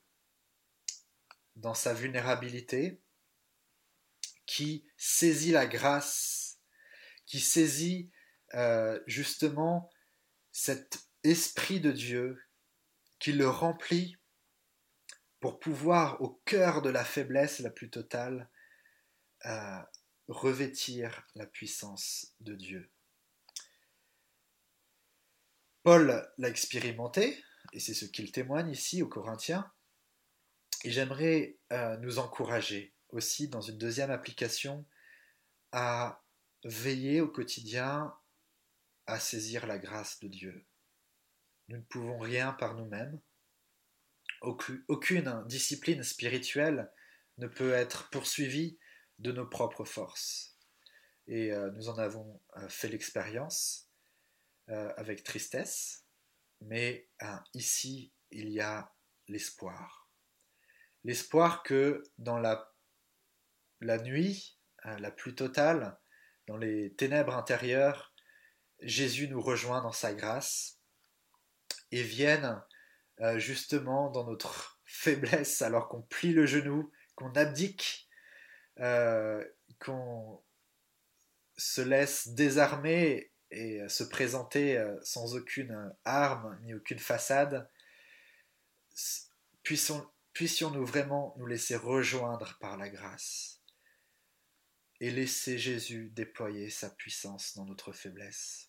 Dans 1.55 1.73
sa 1.73 1.95
vulnérabilité, 1.95 3.01
qui 4.45 4.85
saisit 4.97 5.51
la 5.51 5.65
grâce, 5.65 6.59
qui 7.25 7.39
saisit 7.39 8.11
euh, 8.53 8.99
justement 9.07 9.89
cet 10.51 10.99
esprit 11.23 11.79
de 11.79 11.91
Dieu, 11.91 12.39
qui 13.17 13.31
le 13.31 13.49
remplit 13.49 14.18
pour 15.39 15.59
pouvoir, 15.59 16.21
au 16.21 16.41
cœur 16.45 16.81
de 16.81 16.89
la 16.89 17.05
faiblesse 17.05 17.59
la 17.59 17.69
plus 17.69 17.89
totale, 17.89 18.49
euh, 19.45 19.79
revêtir 20.27 21.25
la 21.35 21.45
puissance 21.45 22.33
de 22.39 22.55
Dieu. 22.55 22.91
Paul 25.83 26.29
l'a 26.37 26.49
expérimenté, 26.49 27.41
et 27.71 27.79
c'est 27.79 27.93
ce 27.93 28.05
qu'il 28.05 28.31
témoigne 28.31 28.69
ici 28.69 29.01
aux 29.01 29.07
Corinthiens, 29.07 29.71
et 30.83 30.91
j'aimerais 30.91 31.57
euh, 31.71 31.97
nous 31.97 32.19
encourager 32.19 32.93
aussi 33.09 33.47
dans 33.47 33.61
une 33.61 33.77
deuxième 33.77 34.11
application 34.11 34.85
à 35.71 36.21
veiller 36.63 37.21
au 37.21 37.27
quotidien 37.27 38.13
à 39.07 39.19
saisir 39.19 39.65
la 39.65 39.79
grâce 39.79 40.19
de 40.19 40.27
Dieu. 40.27 40.65
Nous 41.69 41.77
ne 41.77 41.83
pouvons 41.83 42.19
rien 42.19 42.53
par 42.53 42.75
nous-mêmes. 42.75 43.19
Aucune 44.41 45.43
discipline 45.47 46.03
spirituelle 46.03 46.91
ne 47.37 47.47
peut 47.47 47.73
être 47.73 48.09
poursuivie 48.09 48.77
de 49.17 49.31
nos 49.31 49.45
propres 49.45 49.85
forces. 49.85 50.57
Et 51.27 51.51
euh, 51.51 51.71
nous 51.71 51.89
en 51.89 51.97
avons 51.97 52.41
euh, 52.57 52.67
fait 52.69 52.87
l'expérience 52.87 53.89
euh, 54.69 54.91
avec 54.97 55.23
tristesse, 55.23 56.05
mais 56.61 57.07
ici, 57.53 58.11
il 58.31 58.49
y 58.49 58.59
a 58.59 58.93
l'espoir. 59.27 60.09
L'espoir 61.03 61.63
que 61.63 62.03
dans 62.17 62.37
la 62.37 62.69
la 63.81 63.97
nuit, 63.97 64.57
hein, 64.83 64.97
la 64.99 65.11
plus 65.11 65.35
totale, 65.35 65.97
dans 66.47 66.57
les 66.57 66.93
ténèbres 66.95 67.35
intérieures, 67.35 68.13
Jésus 68.81 69.27
nous 69.27 69.41
rejoint 69.41 69.81
dans 69.81 69.91
sa 69.91 70.13
grâce 70.13 70.79
et 71.91 72.03
vienne 72.03 72.61
euh, 73.21 73.37
justement 73.37 74.09
dans 74.09 74.25
notre 74.25 74.79
faiblesse 74.85 75.61
alors 75.61 75.89
qu'on 75.89 76.01
plie 76.01 76.33
le 76.33 76.45
genou, 76.45 76.91
qu'on 77.15 77.31
abdique, 77.33 78.09
euh, 78.79 79.43
qu'on 79.79 80.41
se 81.57 81.81
laisse 81.81 82.29
désarmer 82.29 83.31
et 83.51 83.87
se 83.89 84.03
présenter 84.03 84.77
euh, 84.77 84.97
sans 85.03 85.35
aucune 85.35 85.93
arme 86.05 86.57
ni 86.63 86.73
aucune 86.73 86.99
façade, 86.99 87.69
puissions-nous 89.63 90.85
vraiment 90.85 91.35
nous 91.37 91.45
laisser 91.45 91.75
rejoindre 91.75 92.57
par 92.59 92.77
la 92.77 92.89
grâce 92.89 93.61
et 95.01 95.11
laisser 95.11 95.57
Jésus 95.57 96.09
déployer 96.11 96.69
sa 96.69 96.89
puissance 96.89 97.55
dans 97.55 97.65
notre 97.65 97.91
faiblesse? 97.91 98.68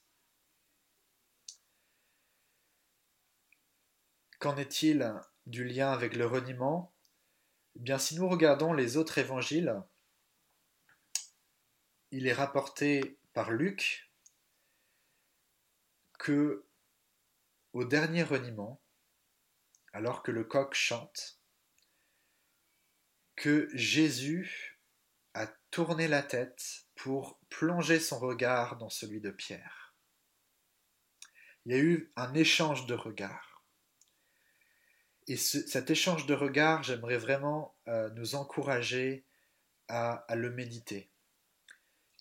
Qu'en 4.41 4.57
est-il 4.57 5.15
du 5.45 5.65
lien 5.65 5.93
avec 5.93 6.17
le 6.17 6.27
reniement? 6.27 6.95
Eh 7.77 7.81
bien, 7.81 7.99
si 7.99 8.17
nous 8.17 8.27
regardons 8.27 8.73
les 8.73 8.97
autres 8.97 9.19
évangiles, 9.19 9.83
il 12.11 12.27
est 12.27 12.33
rapporté 12.33 13.19
par 13.35 13.51
Luc 13.51 14.11
que 16.19 16.67
au 17.75 17.85
dernier 17.85 18.23
reniement, 18.23 18.81
alors 19.93 20.23
que 20.23 20.31
le 20.31 20.45
coq 20.45 20.75
chante, 20.75 21.39
que 23.37 23.69
Jésus 23.75 24.81
a 25.35 25.49
tourné 25.71 26.09
la 26.09 26.23
tête 26.23 26.87
pour 26.95 27.39
plonger 27.51 28.01
son 28.01 28.19
regard 28.19 28.79
dans 28.79 28.89
celui 28.89 29.21
de 29.21 29.31
Pierre. 29.31 29.95
Il 31.67 31.73
y 31.73 31.75
a 31.75 31.79
eu 31.79 32.11
un 32.17 32.33
échange 32.33 32.87
de 32.87 32.95
regards. 32.95 33.50
Et 35.31 35.37
cet 35.37 35.91
échange 35.91 36.27
de 36.27 36.35
regards, 36.35 36.83
j'aimerais 36.83 37.17
vraiment 37.17 37.77
euh, 37.87 38.11
nous 38.17 38.35
encourager 38.35 39.25
à, 39.87 40.27
le 40.35 40.51
méditer. 40.51 41.09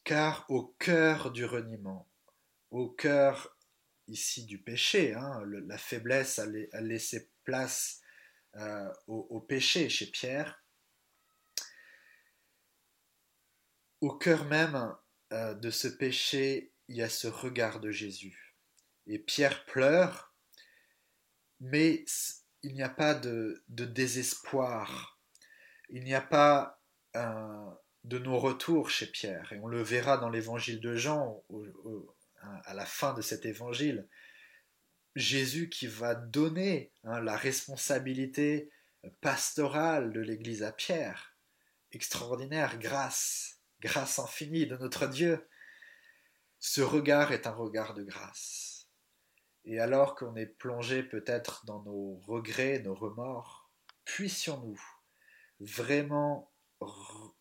Car 0.04 0.46
au 0.48 0.76
cœur 0.78 1.32
du 1.32 1.44
reniement, 1.44 2.08
au 2.70 2.88
cœur 2.88 3.58
ici 4.06 4.46
du 4.46 4.62
péché, 4.62 5.16
hein, 5.16 5.42
la 5.66 5.80
faiblesse 5.80 6.38
a, 6.38 6.46
laissé 6.82 7.32
place 7.46 8.00
au, 9.08 9.40
péché 9.40 9.90
chez 9.90 10.06
Pierre. 10.06 10.64
Au 14.02 14.16
cœur 14.16 14.46
même 14.46 14.96
de 15.32 15.72
ce 15.72 15.88
péché, 15.88 16.74
il 16.88 16.98
y 16.98 17.02
a 17.02 17.10
ce 17.10 17.28
regard 17.28 17.80
de 17.80 17.90
Jésus. 17.90 18.56
Et 19.08 19.18
Pierre 19.18 19.66
pleure, 19.66 20.36
mais 21.60 22.06
il 22.64 22.74
n'y 22.74 22.84
a 22.84 22.90
pas 22.90 23.14
de, 23.14 23.64
désespoir, 23.68 25.20
il 25.90 26.04
n'y 26.04 26.14
a 26.14 26.22
pas 26.22 26.82
de 27.14 28.18
non-retour 28.20 28.90
chez 28.90 29.08
Pierre, 29.08 29.52
et 29.54 29.60
on 29.60 29.68
le 29.68 29.82
verra 29.82 30.18
dans 30.18 30.30
l'évangile 30.30 30.80
de 30.80 30.96
Jean, 30.96 31.44
à 32.42 32.74
la 32.74 32.86
fin 32.86 33.14
de 33.14 33.22
cet 33.22 33.46
évangile. 33.46 34.08
Jésus 35.16 35.70
qui 35.70 35.88
va 35.88 36.16
donner 36.16 36.92
hein, 37.04 37.20
la 37.20 37.36
responsabilité 37.36 38.70
pastorale 39.22 40.14
de 40.14 40.22
l'Église 40.22 40.64
à 40.64 40.72
Pierre. 40.72 41.36
Extraordinaire 41.92 42.78
grâce, 42.78 43.60
grâce 43.82 44.20
infinie 44.20 44.68
de 44.68 44.78
notre 44.78 45.08
Dieu. 45.08 45.48
Ce 46.60 46.82
regard 46.82 47.32
est 47.32 47.48
un 47.48 47.52
regard 47.52 47.94
de 47.94 48.04
grâce. 48.04 48.69
Et 49.66 49.80
alors 49.80 50.16
qu'on 50.16 50.36
est 50.36 50.46
plongé 50.46 51.04
peut-être 51.04 51.66
dans 51.66 51.84
nos 51.84 52.16
regrets, 52.26 52.80
nos 52.80 52.96
remords, 52.96 53.70
puissions-nous 54.06 54.82
vraiment 55.60 56.52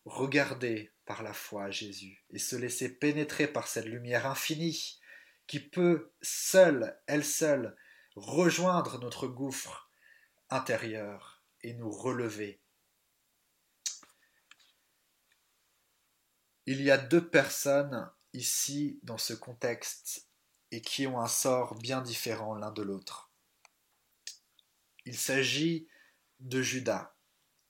regarder 0.05 0.93
par 1.05 1.23
la 1.23 1.33
foi 1.33 1.65
à 1.65 1.71
Jésus 1.71 2.23
et 2.29 2.39
se 2.39 2.55
laisser 2.55 2.89
pénétrer 2.89 3.47
par 3.47 3.67
cette 3.67 3.85
lumière 3.85 4.27
infinie 4.27 4.99
qui 5.47 5.59
peut 5.59 6.11
seule, 6.21 6.99
elle 7.07 7.25
seule, 7.25 7.75
rejoindre 8.15 8.99
notre 8.99 9.27
gouffre 9.27 9.91
intérieur 10.49 11.43
et 11.61 11.73
nous 11.73 11.89
relever? 11.89 12.61
Il 16.65 16.81
y 16.83 16.91
a 16.91 16.97
deux 16.97 17.27
personnes 17.27 18.11
ici 18.33 18.99
dans 19.01 19.17
ce 19.17 19.33
contexte 19.33 20.28
et 20.71 20.81
qui 20.81 21.07
ont 21.07 21.19
un 21.19 21.27
sort 21.27 21.75
bien 21.75 22.01
différent 22.01 22.55
l'un 22.55 22.71
de 22.71 22.81
l'autre. 22.81 23.31
Il 25.05 25.17
s'agit 25.17 25.87
de 26.39 26.61
Judas 26.61 27.15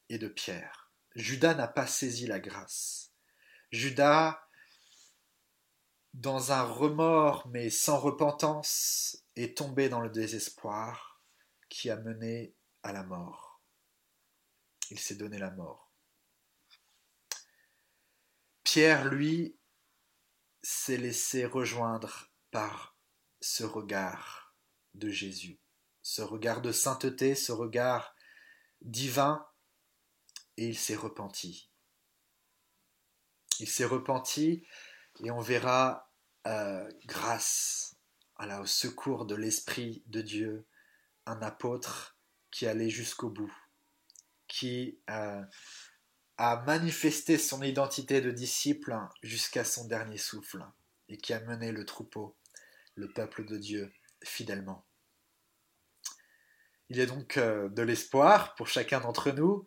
et 0.10 0.18
de 0.18 0.28
Pierre. 0.28 0.92
Judas 1.16 1.54
n'a 1.54 1.68
pas 1.68 1.88
saisi 1.88 2.28
la 2.28 2.40
grâce. 2.40 3.12
Judas, 3.72 4.42
dans 6.14 6.52
un 6.52 6.64
remords 6.64 7.48
mais 7.48 7.70
sans 7.70 8.00
repentance, 8.00 9.24
est 9.36 9.58
tombé 9.58 9.90
dans 9.90 10.02
le 10.02 10.10
désespoir 10.10 11.22
qui 11.70 11.90
a 11.90 11.98
mené 11.98 12.56
à 12.84 12.92
la 12.92 13.04
mort. 13.04 13.62
Il 14.92 15.00
s'est 15.00 15.16
donné 15.16 15.38
la 15.38 15.52
mort. 15.52 15.94
Pierre, 18.64 19.06
lui, 19.06 19.58
s'est 20.62 20.98
laissé 20.98 21.46
rejoindre 21.46 22.29
par 22.52 22.98
ce 23.42 23.64
regard 23.64 24.56
de 24.94 25.10
Jésus, 25.10 25.60
ce 26.02 26.22
regard 26.22 26.62
de 26.62 26.72
sainteté, 26.72 27.36
ce 27.36 27.52
regard 27.52 28.16
divin, 28.82 29.46
et 30.58 30.68
il 30.68 30.78
s'est 30.78 30.96
repenti. 30.96 31.70
Il 33.60 33.70
s'est 33.70 33.86
repenti, 33.86 34.66
et 35.24 35.32
on 35.32 35.42
verra, 35.42 36.12
euh, 36.48 36.90
grâce 37.06 37.96
à 38.36 38.62
au 38.62 38.66
secours 38.66 39.26
de 39.26 39.36
l'Esprit 39.36 40.04
de 40.08 40.22
Dieu, 40.22 40.66
un 41.26 41.42
apôtre 41.42 42.18
qui 42.52 42.66
allait 42.66 42.90
jusqu'au 42.90 43.30
bout, 43.30 43.54
qui 44.48 45.00
euh, 45.10 45.44
a 46.38 46.62
manifesté 46.64 47.38
son 47.38 47.62
identité 47.62 48.22
de 48.22 48.32
disciple 48.32 48.98
jusqu'à 49.22 49.66
son 49.66 49.86
dernier 49.88 50.18
souffle, 50.18 50.66
et 51.10 51.18
qui 51.18 51.34
a 51.34 51.42
mené 51.42 51.72
le 51.72 51.86
troupeau 51.86 52.38
le 53.00 53.08
peuple 53.08 53.46
de 53.46 53.58
Dieu 53.58 53.92
fidèlement. 54.24 54.86
Il 56.90 56.98
y 56.98 57.02
a 57.02 57.06
donc 57.06 57.38
euh, 57.38 57.70
de 57.70 57.82
l'espoir 57.82 58.56
pour 58.56 58.68
chacun 58.68 59.00
d'entre 59.00 59.32
nous. 59.32 59.66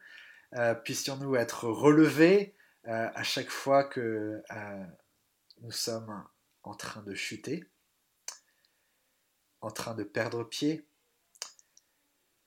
Euh, 0.54 0.74
puissions-nous 0.74 1.36
être 1.36 1.64
relevés 1.64 2.54
euh, 2.86 3.08
à 3.14 3.22
chaque 3.22 3.50
fois 3.50 3.84
que 3.84 4.42
nous 5.60 5.70
sommes 5.70 6.26
en 6.64 6.74
train 6.74 7.02
de 7.02 7.14
chuter, 7.14 7.64
en 9.60 9.70
train 9.70 9.94
de 9.94 10.04
perdre 10.04 10.44
pied. 10.44 10.86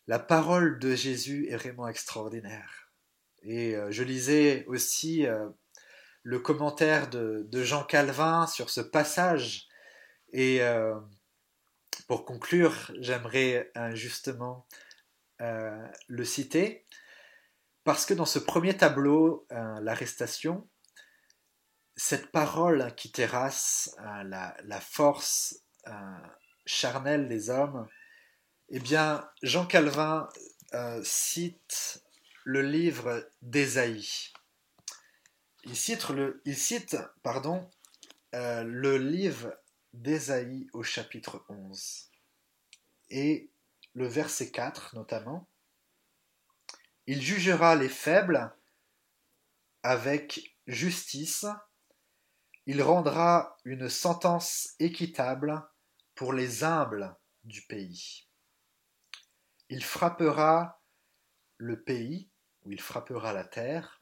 La 0.08 0.20
parole 0.20 0.78
de 0.80 0.94
Jésus 0.94 1.48
est 1.50 1.56
vraiment 1.56 1.88
extraordinaire. 1.88 2.92
Et 3.42 3.76
je 3.90 4.04
lisais 4.04 4.66
aussi 4.68 5.26
le 6.24 6.40
commentaire 6.40 7.10
de, 7.10 7.48
Jean 7.64 7.84
Calvin 7.84 8.48
sur 8.48 8.70
ce 8.70 8.82
passage 8.82 9.68
et 10.38 10.62
euh, 10.62 11.00
pour 12.10 12.26
conclure, 12.26 12.92
j'aimerais 13.00 13.72
euh, 13.78 13.96
justement 13.96 14.68
euh, 15.40 15.88
le 16.08 16.26
citer, 16.26 16.86
parce 17.86 18.06
que 18.06 18.14
dans 18.14 18.26
ce 18.26 18.40
premier 18.40 18.76
tableau, 18.76 19.48
l'arrestation, 19.50 20.68
cette 21.96 22.34
parole 22.34 22.94
qui 22.96 23.14
terrasse 23.14 23.96
la, 24.26 24.82
force 24.82 25.64
charnelle 26.66 27.30
des 27.30 27.50
hommes, 27.50 27.88
eh 28.70 28.80
bien, 28.80 29.30
Jean 29.44 29.66
Calvin 29.68 30.28
cite 31.04 32.04
le 32.44 32.64
livre 32.64 33.30
d'Ésaïe. 33.44 34.34
Il 35.64 35.76
cite, 35.78 36.10
le, 36.10 36.42
il 36.44 36.58
cite 36.58 36.98
pardon, 37.22 37.70
le 38.34 38.98
livre 38.98 39.56
d'Ésaïe 40.02 40.68
au 40.74 40.84
chapitre 40.84 41.46
11. 41.50 42.12
Et 43.10 43.50
le 43.94 44.08
verset 44.08 44.52
4 44.52 44.96
notamment, 44.96 45.48
il 47.08 47.22
jugera 47.22 47.76
les 47.76 47.90
faibles 47.90 48.54
avec 49.84 50.58
justice, 50.68 51.46
il 52.66 52.82
rendra 52.82 53.58
une 53.64 53.90
sentence 53.90 54.76
équitable 54.80 55.64
pour 56.16 56.34
les 56.34 56.64
humbles 56.64 57.16
du 57.44 57.62
pays. 57.62 58.28
Il 59.70 59.84
frappera 59.84 60.82
le 61.58 61.82
pays, 61.82 62.30
ou 62.64 62.72
il 62.72 62.82
frappera 62.82 63.34
la 63.34 63.46
terre, 63.46 64.02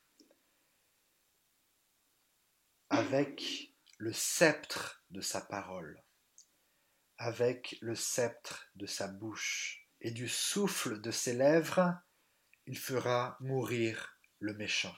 avec 2.89 3.73
le 3.97 4.13
sceptre 4.13 5.02
sa 5.21 5.41
parole, 5.41 6.03
avec 7.17 7.77
le 7.81 7.95
sceptre 7.95 8.67
de 8.75 8.85
sa 8.85 9.07
bouche, 9.07 9.87
et 10.01 10.11
du 10.11 10.27
souffle 10.27 10.99
de 10.99 11.11
ses 11.11 11.33
lèvres, 11.33 11.97
il 12.65 12.77
fera 12.77 13.37
mourir 13.39 14.19
le 14.39 14.53
méchant. 14.53 14.95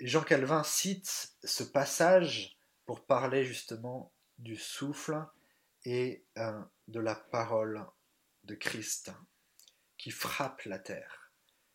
Jean 0.00 0.22
Calvin 0.22 0.62
cite 0.62 1.36
ce 1.42 1.62
passage 1.62 2.58
pour 2.86 3.04
parler 3.04 3.44
justement 3.44 4.12
du 4.38 4.56
souffle 4.56 5.24
et 5.84 6.24
euh, 6.38 6.60
de 6.86 7.00
la 7.00 7.14
parole 7.14 7.84
de 8.44 8.54
Christ 8.54 9.10
qui 9.96 10.10
frappe 10.10 10.62
la 10.64 10.78
terre 10.78 11.32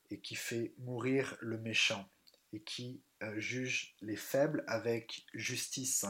et 0.10 0.20
qui 0.20 0.36
fait 0.36 0.74
mourir 0.78 1.38
le 1.40 1.58
méchant 1.58 2.10
et 2.54 2.62
qui 2.62 3.02
juge 3.38 3.96
les 4.02 4.16
faibles 4.16 4.64
avec 4.68 5.26
justice. 5.34 6.06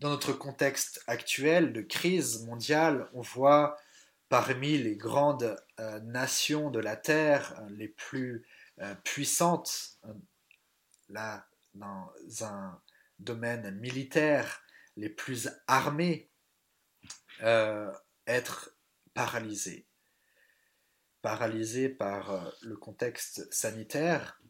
Dans 0.00 0.10
notre 0.10 0.32
contexte 0.32 1.02
actuel 1.06 1.72
de 1.72 1.80
crise 1.80 2.44
mondiale, 2.44 3.08
on 3.12 3.20
voit 3.20 3.76
parmi 4.28 4.78
les 4.78 4.96
grandes 4.96 5.56
euh, 5.78 6.00
nations 6.00 6.70
de 6.70 6.80
la 6.80 6.96
Terre, 6.96 7.54
euh, 7.60 7.68
les 7.70 7.88
plus 7.88 8.46
puissantes, 9.04 10.00
là, 11.08 11.46
dans 11.74 12.10
un 12.40 12.80
domaine 13.20 13.70
militaire, 13.78 14.64
les 14.96 15.10
plus 15.10 15.50
armées, 15.68 16.30
être 18.26 18.74
paralysées. 19.14 19.86
Paralysées 21.20 21.90
par 21.90 22.52
le 22.62 22.76
contexte 22.76 23.46
sanitaire, 23.52 24.41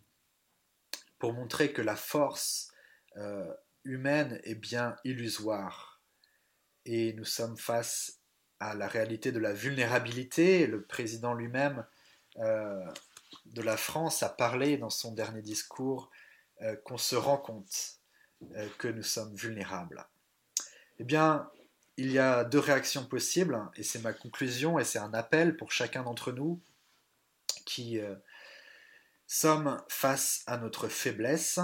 pour 1.22 1.34
montrer 1.34 1.72
que 1.72 1.82
la 1.82 1.94
force 1.94 2.72
euh, 3.16 3.46
humaine 3.84 4.40
est 4.42 4.56
bien 4.56 4.96
illusoire. 5.04 6.02
Et 6.84 7.12
nous 7.12 7.24
sommes 7.24 7.56
face 7.56 8.18
à 8.58 8.74
la 8.74 8.88
réalité 8.88 9.30
de 9.30 9.38
la 9.38 9.52
vulnérabilité. 9.52 10.66
Le 10.66 10.82
président 10.82 11.32
lui-même 11.32 11.86
euh, 12.38 12.84
de 13.46 13.62
la 13.62 13.76
France 13.76 14.24
a 14.24 14.30
parlé 14.30 14.78
dans 14.78 14.90
son 14.90 15.12
dernier 15.12 15.42
discours 15.42 16.10
euh, 16.60 16.74
qu'on 16.84 16.98
se 16.98 17.14
rend 17.14 17.38
compte 17.38 18.00
que 18.78 18.88
nous 18.88 19.04
sommes 19.04 19.36
vulnérables. 19.36 20.04
Eh 20.98 21.04
bien, 21.04 21.48
il 21.98 22.10
y 22.10 22.18
a 22.18 22.42
deux 22.42 22.58
réactions 22.58 23.06
possibles, 23.06 23.60
et 23.76 23.84
c'est 23.84 24.00
ma 24.00 24.12
conclusion, 24.12 24.80
et 24.80 24.84
c'est 24.84 24.98
un 24.98 25.14
appel 25.14 25.56
pour 25.56 25.70
chacun 25.70 26.02
d'entre 26.02 26.32
nous 26.32 26.60
qui 27.64 28.00
sommes 29.32 29.82
face 29.88 30.42
à 30.46 30.58
notre 30.58 30.88
faiblesse. 30.88 31.58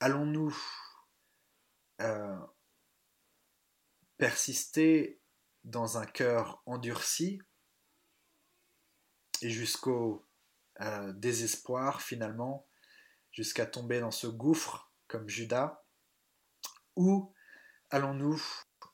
Allons-nous 0.00 0.56
euh, 2.00 2.38
persister 4.16 5.20
dans 5.64 5.98
un 5.98 6.06
cœur 6.06 6.62
endurci 6.64 7.42
et 9.42 9.50
jusqu'au 9.50 10.26
euh, 10.80 11.12
désespoir 11.12 12.00
finalement, 12.00 12.66
jusqu'à 13.32 13.66
tomber 13.66 14.00
dans 14.00 14.10
ce 14.10 14.26
gouffre 14.26 14.90
comme 15.08 15.28
Judas, 15.28 15.84
ou 16.96 17.34
allons-nous 17.90 18.42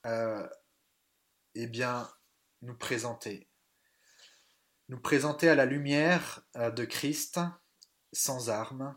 euh, 0.05 0.49
eh 1.55 1.69
bien, 1.69 2.11
nous 2.63 2.77
présenter? 2.77 3.49
Nous 4.89 5.01
présenter 5.01 5.49
à 5.49 5.57
la 5.57 5.67
lumière 5.67 6.47
euh, 6.55 6.71
de 6.71 6.85
Christ, 6.85 7.41
sans 8.13 8.51
armes, 8.51 8.97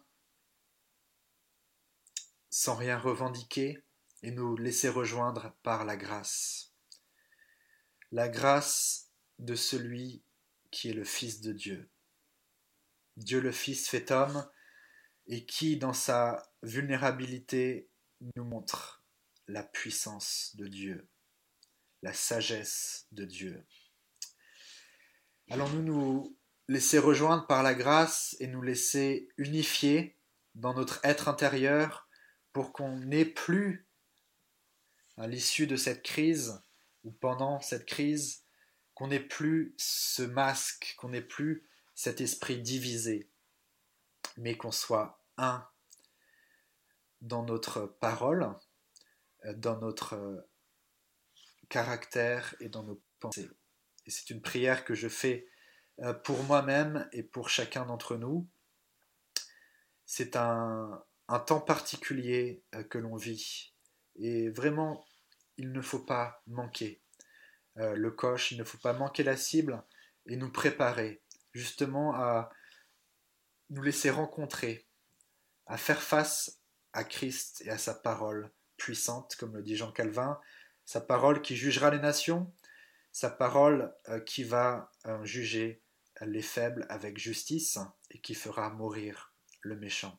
sans 2.51 2.75
rien 2.75 2.97
revendiquer, 2.97 3.83
et 4.21 4.29
nous 4.29 4.55
laisser 4.55 4.87
rejoindre 4.87 5.55
par 5.63 5.85
la 5.85 5.97
grâce. 5.97 6.73
La 8.11 8.29
grâce 8.29 9.09
de 9.39 9.55
celui 9.55 10.23
qui 10.69 10.89
est 10.89 10.93
le 10.93 11.03
Fils 11.03 11.41
de 11.41 11.53
Dieu. 11.53 11.89
Dieu 13.17 13.39
le 13.39 13.51
Fils 13.51 13.87
fait 13.89 14.11
homme 14.11 14.47
et 15.25 15.45
qui, 15.45 15.77
dans 15.77 15.93
sa 15.93 16.51
vulnérabilité, 16.61 17.89
nous 18.35 18.43
montre 18.43 19.03
la 19.47 19.63
puissance 19.63 20.55
de 20.55 20.67
Dieu, 20.67 21.07
la 22.03 22.13
sagesse 22.13 23.07
de 23.11 23.25
Dieu. 23.25 23.65
Allons-nous 25.51 25.81
nous 25.81 26.37
laisser 26.67 26.99
rejoindre 26.99 27.47
par 27.47 27.63
la 27.63 27.73
grâce 27.73 28.35
et 28.39 28.45
nous 28.45 28.61
laisser 28.61 29.29
unifier 29.37 30.15
dans 30.53 30.75
notre 30.75 31.03
être 31.03 31.27
intérieur 31.27 32.07
pour 32.53 32.71
qu'on 32.71 32.97
n'ait 32.97 33.25
plus, 33.25 33.87
à 35.17 35.25
l'issue 35.25 35.65
de 35.65 35.75
cette 35.75 36.03
crise 36.03 36.61
ou 37.03 37.11
pendant 37.11 37.59
cette 37.61 37.85
crise, 37.85 38.43
qu'on 38.93 39.07
n'ait 39.07 39.19
plus 39.19 39.73
ce 39.77 40.21
masque, 40.21 40.95
qu'on 40.99 41.09
n'ait 41.09 41.21
plus 41.21 41.67
cet 41.95 42.21
esprit 42.21 42.61
divisé, 42.61 43.27
mais 44.37 44.55
qu'on 44.55 44.71
soit 44.71 45.23
un 45.37 45.67
dans 47.21 47.43
notre 47.43 47.87
parole, 47.87 48.53
euh, 49.45 49.53
dans 49.55 49.79
notre 49.79 50.13
euh, 50.13 50.47
caractère 51.69 52.55
et 52.59 52.69
dans 52.69 52.83
nos 52.83 53.01
pensées. 53.19 53.49
C'est 54.09 54.29
une 54.29 54.41
prière 54.41 54.85
que 54.85 54.93
je 54.93 55.07
fais 55.07 55.47
euh, 55.99 56.13
pour 56.13 56.43
moi-même 56.43 57.07
et 57.11 57.23
pour 57.23 57.49
chacun 57.49 57.85
d'entre 57.85 58.15
nous. 58.15 58.47
C'est 60.05 60.35
un, 60.35 61.03
un, 61.27 61.39
temps 61.39 61.61
particulier 61.61 62.63
que 62.89 62.97
l'on 62.97 63.15
vit. 63.15 63.73
Et 64.15 64.49
vraiment, 64.49 65.05
il 65.57 65.71
ne 65.71 65.81
faut 65.81 65.99
pas 65.99 66.41
manquer 66.47 67.01
euh, 67.77 67.95
le 67.95 68.11
coche, 68.11 68.51
il 68.51 68.57
ne 68.57 68.63
faut 68.63 68.77
pas 68.77 68.93
manquer 68.93 69.23
la 69.23 69.37
cible 69.37 69.83
et 70.25 70.35
nous 70.35 70.51
préparer 70.51 71.21
justement 71.53 72.15
à 72.15 72.49
nous 73.69 73.81
laisser 73.81 74.09
rencontrer, 74.09 74.87
à 75.65 75.77
faire 75.77 76.01
face 76.01 76.59
à 76.93 77.03
Christ 77.03 77.61
et 77.65 77.69
à 77.69 77.77
sa 77.77 77.93
parole 77.93 78.51
puissante, 78.77 79.35
comme 79.35 79.55
le 79.55 79.61
dit 79.61 79.75
Jean 79.75 79.91
Calvin, 79.91 80.39
sa 80.85 81.01
parole 81.01 81.41
qui 81.41 81.55
jugera 81.55 81.91
les 81.91 81.99
nations, 81.99 82.51
sa 83.19 83.29
parole 83.29 83.93
euh, 84.07 84.21
qui 84.21 84.45
va 84.45 84.93
euh, 85.05 85.25
juger 85.25 85.83
les 86.21 86.41
faibles 86.41 86.85
avec 86.87 87.17
justice 87.17 87.77
et 88.11 88.21
qui 88.21 88.33
fera 88.33 88.69
mourir 88.69 89.33
le 89.59 89.75
méchant. 89.75 90.17